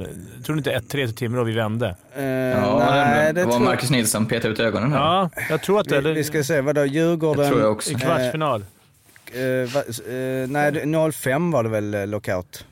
[0.46, 1.96] Tror du inte 1-3 till Timrå och vi vände?
[2.18, 4.91] Eh, Ja, nej, det, det var tror Marcus Nilsson petade ut ögonen.
[4.94, 5.00] här.
[5.00, 6.02] Ja, jag tror att det...
[6.02, 7.44] vi, vi ska se, vadå Djurgården?
[7.44, 7.91] Det tror jag också.
[7.91, 8.66] I kvartsfinal.
[9.34, 12.66] Eh, va, eh, nej, det- 05 var det väl lockout?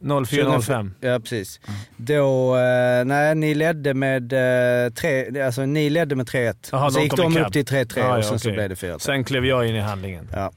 [0.00, 0.90] 04-05.
[1.00, 1.60] Ja, precis.
[1.96, 6.54] Då, eh, nej, ni ledde med eh, tre, alltså ni ledde med 3-1.
[6.72, 8.52] Jaha, så gick de upp till 3-3 Ja, och ja, sen så okej.
[8.56, 8.98] blev det 4-3.
[8.98, 10.28] Sen klev jag in i handlingen.
[10.32, 10.52] Ja.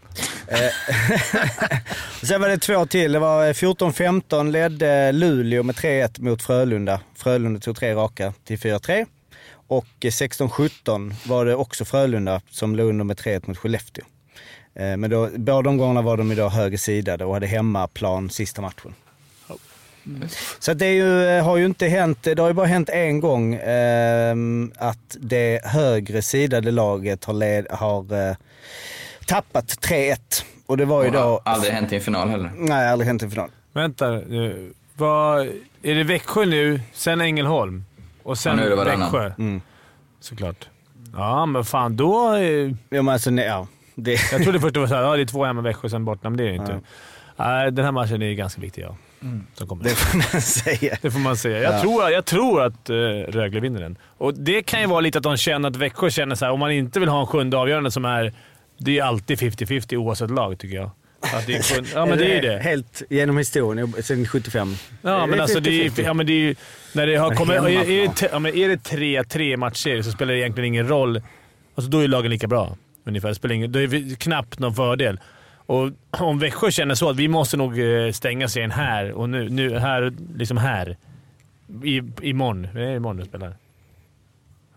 [0.48, 0.58] Eh,
[2.24, 3.12] Sen var det två till.
[3.12, 7.00] Det var 14-15 ledde Luleå med 3-1 mot Frölunda.
[7.16, 9.06] Frölunda tog tre raka till 4-3.
[9.68, 14.06] Och 16-17 var det också Frölunda som låg under med 3-1 mot Skellefteå.
[14.76, 18.94] Eh, Men då, båda de gångerna var de idag högersidade och hade hemmaplan sista matchen.
[20.60, 23.20] Så det är ju, eh, har ju inte hänt, det har ju bara hänt en
[23.20, 24.36] gång eh,
[24.78, 28.36] att det högre sidade laget har, led, har eh,
[29.28, 30.18] tappat 3-1.
[30.66, 31.42] Och det var ju då...
[31.46, 32.52] aldrig hänt i en final heller.
[32.58, 33.50] Nej, aldrig hänt i final.
[33.74, 34.74] Vänta nu.
[34.96, 35.40] Vad,
[35.84, 37.86] är det Växjö nu, sen Ängelholm
[38.24, 39.12] och sen Ja, nu är det varannan.
[39.12, 39.34] Växjö?
[39.38, 39.62] Mm.
[40.20, 40.68] Såklart.
[41.14, 42.36] Ja, men fan då...
[42.36, 42.44] eh,
[42.90, 43.68] Ja, men alltså, nej, ja.
[43.96, 46.30] Det, Jag trodde först det var såhär, ja det är två hemma Växjö sen borta,
[46.30, 46.80] men det är det inte.
[47.38, 48.96] Nej, den här matchen är ganska viktig, ja.
[49.68, 49.84] Kommer.
[49.84, 50.98] det får man säga.
[51.02, 51.62] Det får man säga.
[51.62, 51.82] Jag, Ja.
[51.82, 52.96] tror, jag tror att uh,
[53.28, 53.98] Rögle vinner den.
[54.18, 56.60] Och Det kan ju vara lite att de känner att Växjö känner så här, om
[56.60, 58.34] man inte vill ha en sjunde avgörande som är...
[58.78, 60.92] Det är alltid 50-50 oavsett lag, tycker jag.
[61.22, 62.60] Att det är sjunde, ja, men det är ju det.
[62.60, 64.76] Helt genom historien, sedan 75.
[65.02, 66.02] Ja, men alltså det är, 50-50.
[66.06, 66.56] ja, men det är ju...
[66.94, 70.12] När det har kommit, är, är, det, ja, men är det tre, tre matcher så
[70.12, 71.22] spelar det egentligen ingen roll.
[71.76, 72.78] Alltså då är lagen lika bra.
[73.06, 73.30] Ungefär.
[73.30, 75.20] Det spelar ingen, då är det knappt någon fördel.
[75.66, 75.90] Och
[76.22, 79.80] om Växjö känner så att vi måste nog eh, stänga serien här och nu, nu
[79.80, 80.98] här, liksom här.
[81.84, 82.68] I, imorgon.
[82.74, 83.56] Det är imorgon du spelar.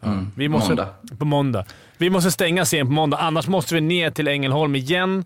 [0.02, 0.30] Mm.
[0.36, 0.88] vi måste, Måndag.
[1.18, 1.64] På måndag.
[1.98, 5.24] Vi måste stänga serien på måndag, annars måste vi ner till Ängelholm igen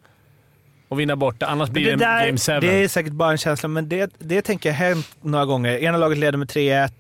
[0.89, 1.47] och vinna borta.
[1.47, 2.67] Annars blir det, det, där, Game 7.
[2.67, 5.79] det är säkert bara en känsla, men det, det tänker jag hänt några gånger.
[5.79, 6.91] Ena laget leder med 3-1,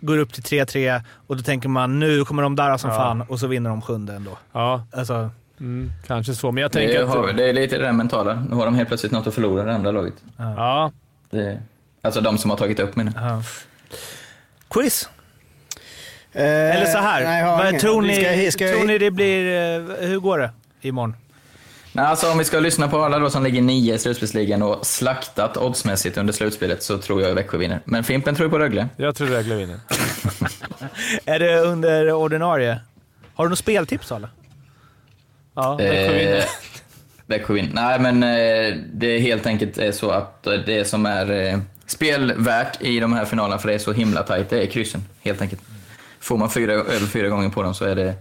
[0.00, 2.96] går upp till 3-3 och då tänker man nu kommer de där som Ja.
[2.96, 4.38] fan och så vinner de sjunde ändå.
[4.52, 5.30] Ja, Alltså,
[5.60, 6.52] mm, kanske så.
[6.52, 7.36] Men jag tänker Det, att...
[7.36, 8.46] det är lite det där mentala.
[8.50, 10.14] Nu har de helt plötsligt något att förlora, det andra laget.
[10.36, 10.92] Ja,
[11.30, 11.60] Det,
[12.02, 13.12] alltså de som har tagit upp mina.
[13.16, 13.42] ja.
[14.70, 15.08] Quiz!
[16.32, 16.42] Eh,
[16.76, 17.24] Eller så här.
[17.24, 19.46] Nej, Vad tror, ni, Ska, ska, tror ni det blir...
[19.76, 20.50] eh, Hur går det
[20.80, 21.16] imorgon?
[21.92, 24.86] Nej, alltså om vi ska lyssna på alla då som ligger nio i slutspelsligan och
[24.86, 27.80] slaktat oddsmässigt under slutspelet så tror jag Växjö vinner.
[27.84, 28.88] Men Fimpen tror på Rögle.
[28.96, 29.80] jag tror Rögle vinner.
[31.24, 32.80] Är det under ordinarie?
[33.34, 34.28] Har du något speltips alla?
[35.54, 36.36] Ja, Växjö vinner.
[36.38, 36.44] Eh,
[37.26, 37.70] Växjö vinner.
[37.74, 42.82] Nej, men eh, det är helt enkelt är så att det som är eh, spelvärt
[42.82, 45.02] i de här finalerna, för det är så himla tajt, det är kryssen.
[45.20, 45.62] Helt enkelt.
[46.20, 48.14] Får man fyra, över fyra gånger på dem så är det,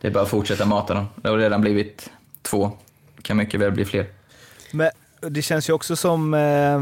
[0.00, 1.06] det är bara att fortsätta mata dem.
[1.16, 2.10] Det har redan blivit
[2.42, 2.70] två.
[3.22, 4.06] kan mycket väl bli fler.
[4.70, 6.34] Men det känns ju också som...
[6.34, 6.80] Eh,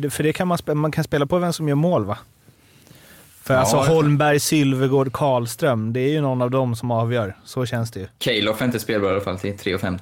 [0.00, 2.18] det- för det kan man, man kan spela på vem som gör mål va?
[3.48, 7.36] För Ja, alltså Holmberg, Sylvegård, Karlström, det är ju någon av dem som avgör.
[7.44, 8.06] Så känns det ju.
[8.18, 9.98] Calof är inte spelbar i alla fall till 3,50.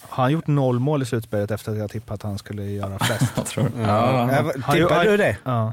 [0.00, 2.98] Har han gjort noll mål i slutspelet efter att jag tippat att han skulle göra
[2.98, 3.32] flest?
[3.36, 3.70] Jag tror.
[3.82, 4.30] Ja,
[4.66, 5.36] Ja, ju- du det?
[5.44, 5.72] ja.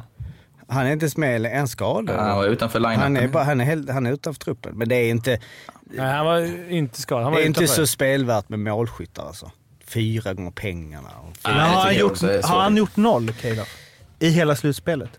[0.68, 2.20] Han är inte ens med en skadad.
[2.20, 4.78] han var utanför line Han är, bara, han, är helt, han är utanför truppen.
[4.78, 5.40] Men det är inte,
[5.84, 7.24] Nej, han var inte skadad.
[7.24, 7.82] Han var det är inte utanför.
[7.82, 9.52] så spelvärt med målskyttar alltså.
[9.86, 11.10] Fyra gånger pengarna.
[11.44, 13.78] Men Nej, har, han gjort, har han gjort noll, Calof?
[14.20, 15.10] I hela slutspelet?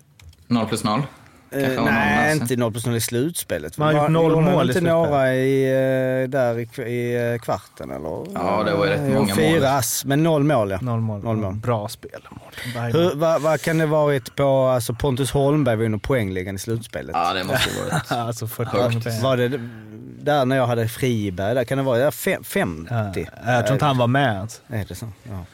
[0.46, 1.02] 0 plus 0.
[1.60, 2.42] Kanske Eh, nej, alltså.
[2.42, 3.78] inte 0 plus 0 i slutspelet.
[3.78, 4.92] Man har gjort Var- noll mål i slutspelet.
[4.94, 5.64] några i,
[6.22, 8.26] eh, där i, i eh, kvarten eller?
[8.34, 9.64] Ja, det var ju rätt många Fyra mål.
[9.64, 10.78] ass, men noll mål ja.
[10.80, 11.22] Noll mål.
[11.24, 11.54] Noll mål.
[11.54, 12.20] Bra spel.
[12.92, 17.10] Hur, vad, vad kan det varit på, alltså Pontus Holmberg vinner poängligan i slutspelet?
[17.14, 18.12] Ja, det måste ju varit.
[18.12, 19.22] Alltså 40 Högt.
[19.22, 19.60] Var det
[20.22, 23.26] där när jag hade Friberg, där kan det vara där, fem, 50?
[23.46, 24.60] Ja, jag tror inte han var med ens.
[24.68, 25.06] Är det så?
[25.22, 25.44] Ja.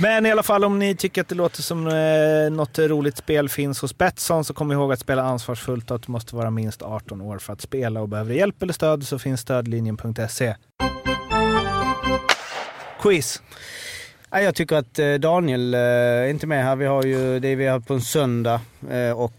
[0.00, 3.48] Men i alla fall om ni tycker att det låter som eh, något roligt spel
[3.48, 6.82] finns hos Betsson så kom ihåg att spela ansvarsfullt och att du måste vara minst
[6.82, 10.54] 18 år för att spela och behöver hjälp eller stöd så finns stödlinjen.se.
[13.00, 13.42] Quiz.
[14.30, 16.76] Ja, jag tycker att eh, Daniel eh, är inte med här.
[16.76, 19.34] Vi har ju det vi har på en söndag eh, och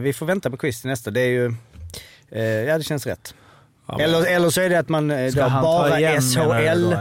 [0.00, 1.10] vi får vänta på quiz till nästa.
[1.10, 1.54] Det är ju,
[2.66, 3.34] ja det känns rätt.
[4.00, 6.94] eller, eller så är det att man Ska då han ta bara SHL?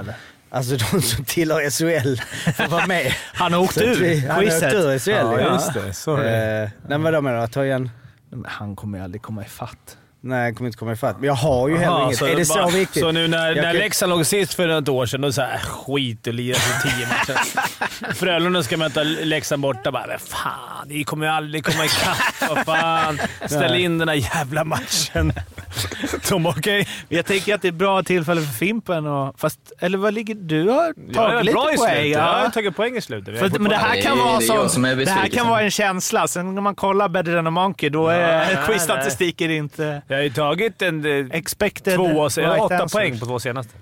[0.52, 2.22] Alltså de som tillhör SHL
[2.54, 3.14] får vara med.
[3.34, 5.54] Han har åkt att vi- ur Han har åkt ur SHL Ja, ja.
[5.54, 5.93] just det.
[5.93, 6.64] Så är det.
[6.64, 7.43] Eh, nej men vadå menar du?
[7.43, 7.89] Att ta igen?
[8.30, 9.97] Men Han kommer ju aldrig komma ifatt.
[10.24, 11.15] Nej, jag kommer inte komma ifatt.
[11.19, 12.22] Men jag har ju heller inget.
[12.22, 13.01] är det så bara- viktigt?
[13.03, 15.47] Så nu när, Jag när kan- Leksand låg sist för något år sedan, då äh,
[15.61, 18.13] skit och lira för tio matcher.
[18.13, 19.91] Frölunda ska möta Leksand borta.
[19.91, 22.49] Bara, men fan, ni kommer ju aldrig komma ikapp.
[22.49, 23.19] Vad fan.
[23.45, 25.34] Ställ in den här jävla matchen.
[26.30, 26.88] De okej.
[27.09, 29.39] Jag tänker att det är ett bra tillfälle för Fimpen och...
[29.39, 30.36] Fast, eller vad ligger...
[30.36, 31.89] Du har tagit Jag är lite bra i poäng.
[31.89, 32.11] slutet.
[32.11, 32.38] ja.
[32.38, 33.39] Jag har tagit poäng i slutet.
[33.39, 36.28] För, men det här kan vara som är Det här kan vara en känsla.
[36.28, 40.01] Sen när man kollar Better than a Monkey, då är nej, quizstatistiken inte...
[40.12, 42.91] Jag har ju tagit en, eh, Expected två, jag har right åtta answers.
[42.91, 43.74] poäng på två senaste.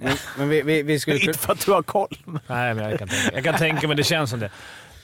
[0.00, 2.18] Men, men vi, vi, vi skulle Inte för att du har koll.
[2.46, 4.50] Nej, men jag kan tänka, jag kan tänka men det känns som det.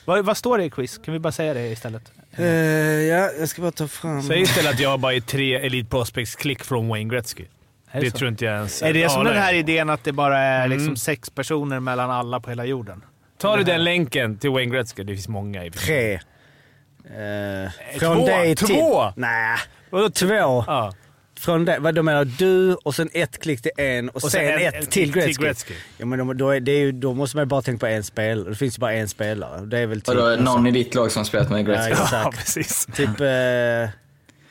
[0.05, 0.97] Vad, vad står det i quiz?
[0.97, 2.11] Kan vi bara säga det istället?
[2.37, 4.21] Eh, ja, jag ska bara ta fram...
[4.23, 7.45] Säg istället att jag bara är tre Elite Prospects klick från Wayne Gretzky.
[7.91, 8.17] Är Det så?
[8.17, 10.85] tror inte jag ens Är det som den här idén att det bara är liksom
[10.87, 10.95] Mm.
[10.95, 13.01] sex personer mellan alla på hela jorden?
[13.37, 16.13] Tar du den länken till Wayne Gretzky, det finns många i Tre.
[16.13, 18.25] Eh, från två?
[18.25, 18.67] dig till...
[18.67, 19.13] Två?
[19.15, 19.57] Nej.
[19.91, 20.27] Vadå Två.
[20.67, 20.93] Ja.
[21.39, 24.29] Från dig, vad då menar du och sen ett klick till en och, Och sen,
[24.31, 25.43] sen en- ett till Gretzky.
[25.43, 25.73] Gretzky.
[25.97, 27.85] Ja, men då, då, är det är ju, då måste man ju bara tänka på
[27.85, 28.49] en spelare.
[28.49, 29.65] Det finns ju bara en spelare.
[29.65, 30.07] Det är väl typ...
[30.07, 31.91] Vadå, är det någon i ditt lag som spelat med Ja, Gretzky?
[31.91, 32.11] exakt.
[32.13, 32.85] Ja, precis.
[32.85, 33.09] Typ...
[33.09, 33.89] Eh,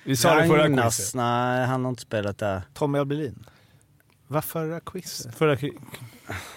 [0.05, 1.14] Vi sa det förra quizet.
[1.14, 2.62] Nej, han har inte spelat där.
[2.74, 3.45] Tommy Abelin.
[4.26, 5.34] Vad förra quizet?
[5.34, 5.57] Förra,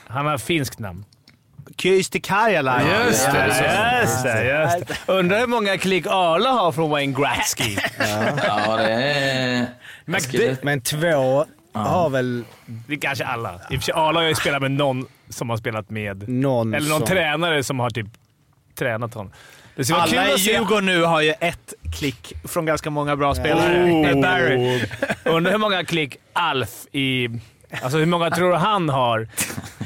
[0.07, 1.05] han har finskt namn.
[1.77, 2.81] Kysti Karjala.
[2.83, 3.47] Just det,
[4.01, 5.13] just det, just det.
[5.13, 7.77] Undrar hur många klick Arla har från Wayne Gretzky.
[8.47, 9.67] Ja, det är...
[10.65, 13.53] Men två har väl Det är kanske alla.
[13.69, 16.29] I och för sig, Arla har ju spelat med någon som har spelat med...
[16.29, 17.07] någon Eller någon som...
[17.07, 18.07] tränare som har typ
[18.75, 19.31] tränat honom.
[19.75, 20.35] Det kul Alla i.
[20.37, 23.83] Djurgården nu har ju ett klick från ganska många bra spelare.
[23.83, 24.21] Oh.
[24.21, 24.85] Barry.
[25.23, 27.29] Undrar hur många klick Alf i...
[27.81, 29.27] Alltså hur många tror du han har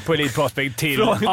[0.07, 0.97] på Elite Prospect till?
[0.97, 1.25] Gretzky.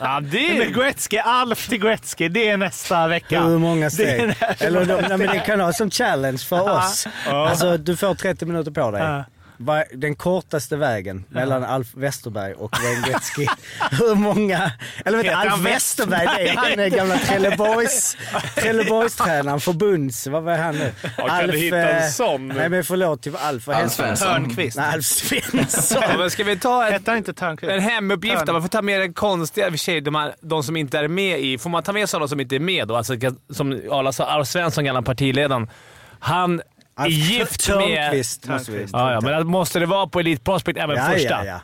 [0.00, 0.70] Ja, det Men är...
[0.70, 3.42] Gretzky, Alf till Gretzky, det är nästa vecka.
[3.42, 4.20] Hur många Det steg?
[4.40, 7.06] här- Eller de, nej, men det kan ha som challenge för oss.
[7.26, 9.22] Alltså, du får 30 minuter på dig.
[9.66, 9.84] Ja.
[9.94, 13.46] Den kortaste vägen mellan Alf Westerberg och Wayne Gretzky.
[13.90, 14.72] Hur många...
[15.04, 18.16] Eller vet du, Heter Alf Westerberg, det är han är gamla Trelleborgs,
[18.54, 20.26] Trelleborgstränaren, förbunds...
[20.26, 20.92] Vad var han nu?
[21.16, 22.48] kan du hitta en eh, sån?
[22.48, 23.66] Nej men förlåt, till Alf.
[23.66, 23.90] Vad Alf han?
[23.90, 24.28] Svensson.
[24.28, 24.76] Törnqvist.
[24.76, 26.02] Nej, Alf Svensson.
[26.02, 27.72] Ja, men ska vi ta en, Hette han inte Törnqvist?
[27.72, 28.46] en hemuppgift?
[28.46, 31.40] Man får ta med den konstiga, i sig, de, här, de som inte är med
[31.40, 31.58] i...
[31.58, 32.96] Får man ta med sådana som inte är med då?
[32.96, 33.14] Alltså,
[33.50, 35.70] som Arla sa, Alf Svensson, gamla partiledaren.
[36.18, 36.64] Han Alf
[37.06, 37.78] gift med...
[37.78, 41.44] Törnqvist måste vi Ja, ja, men måste det vara på Elite Prospect även Ja, första?
[41.46, 41.60] ja,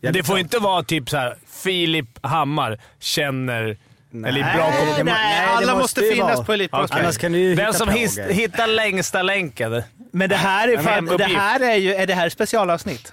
[0.00, 0.10] ja.
[0.12, 0.38] Det får klart.
[0.40, 3.76] inte vara typ så här Filip Hammar känner...
[4.26, 6.44] eller bra Nej, Nej, det alla måste måste finnas vara.
[6.46, 7.02] på Elite Prospect.
[7.02, 9.82] Annars kan du ju Den som his, hittar längsta länken.
[10.12, 13.12] Men det här är, fan, det här är ju är det här specialavsnitt.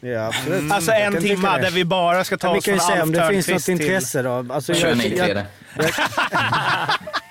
[0.00, 0.72] Ja, absolut.
[0.72, 1.60] Alltså Jag en det.
[1.62, 3.68] där vi bara ska ta oss kan ju från se Alf om det finns något
[3.68, 4.46] intresse då.
[4.50, 5.46] Alltså, Kör jag- ni jag- tre det.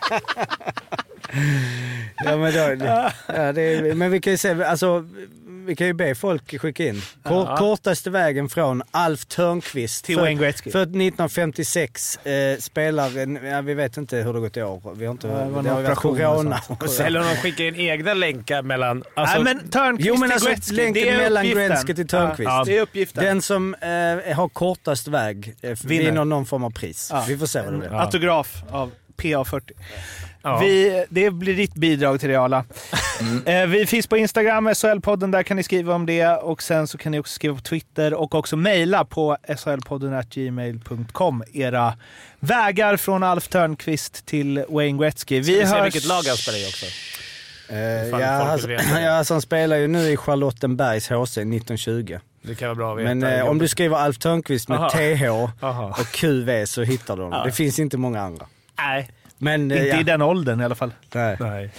[2.26, 2.86] Ja, men, då,
[3.28, 5.06] ja, det är, men vi kan ju se, alltså,
[5.66, 7.02] vi kan ju be folk skicka in.
[7.24, 10.72] Kor, Kortaste vägen från Alf Törnqvist Till för, Wayne Gretzky.
[10.72, 14.94] för 1956 eh, spelar, en, ja, vi vet inte hur det gått i år.
[14.96, 16.62] Vi har inte, det var det, har varit corona.
[17.00, 19.04] Eller om de skickar in egna länkar mellan...
[19.14, 21.68] Alltså, Nej, men Törnqvist Jo men till alltså Gretzky, länken det är mellan uppgiften.
[21.70, 22.50] Gretzky till Törnqvist.
[22.50, 23.24] Ja, det är uppgiften.
[23.24, 26.06] Den som eh, har kortast väg eh, Vinner.
[26.06, 27.10] vinner någon form av pris.
[27.14, 27.26] Ja.
[27.28, 28.02] Vi får se vad det blir.
[28.02, 29.72] Autograf av PA40.
[30.44, 30.60] Ja.
[30.60, 32.66] Vi, det blir ditt bidrag till det Arla.
[33.46, 36.28] Eh, vi finns på Instagram, SHL-podden, där kan ni skriva om det.
[36.28, 41.94] Och sen så kan ni också skriva på Twitter och också mejla på shlpodden.gmail.com era
[42.40, 45.40] vägar från Alf Törnqvist till Wayne Gretzky.
[45.40, 45.86] Vi vi ser hörs...
[45.86, 46.86] vilket lag han spelar i också.
[48.08, 52.20] Ifall ja, alltså, ja, alltså, han spelar ju nu i Charlottenbergs HC 1920.
[52.42, 53.16] Det kan vara bra att veta.
[53.16, 54.90] Men eh, om du skriver Alf Törnqvist med Aha.
[54.90, 55.24] TH
[55.66, 55.96] Aha.
[56.00, 57.40] och QV så hittar du honom.
[57.40, 57.46] Ja.
[57.46, 58.46] Det finns inte många andra.
[58.78, 59.10] Nej.
[59.38, 60.00] Men, eh, Inte ja.
[60.00, 60.94] i den åldern i alla fall.
[61.14, 61.38] Nej.
[61.40, 61.72] Nej.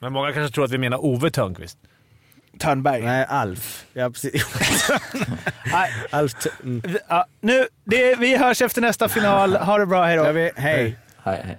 [0.00, 1.78] Men många kanske tror att vi menar Ove Thörnqvist.
[2.58, 3.02] Törnberg.
[3.02, 3.84] Nej, Alf.
[3.92, 4.46] Ja, precis.
[5.72, 5.90] Nej.
[6.10, 6.82] Alf T- mm.
[7.08, 9.56] Ja, nu, det, vi hörs efter nästa final.
[9.56, 10.24] Ha det bra, hej då.
[10.24, 10.96] Ja, vi, hej.
[11.22, 11.58] Hej, hej.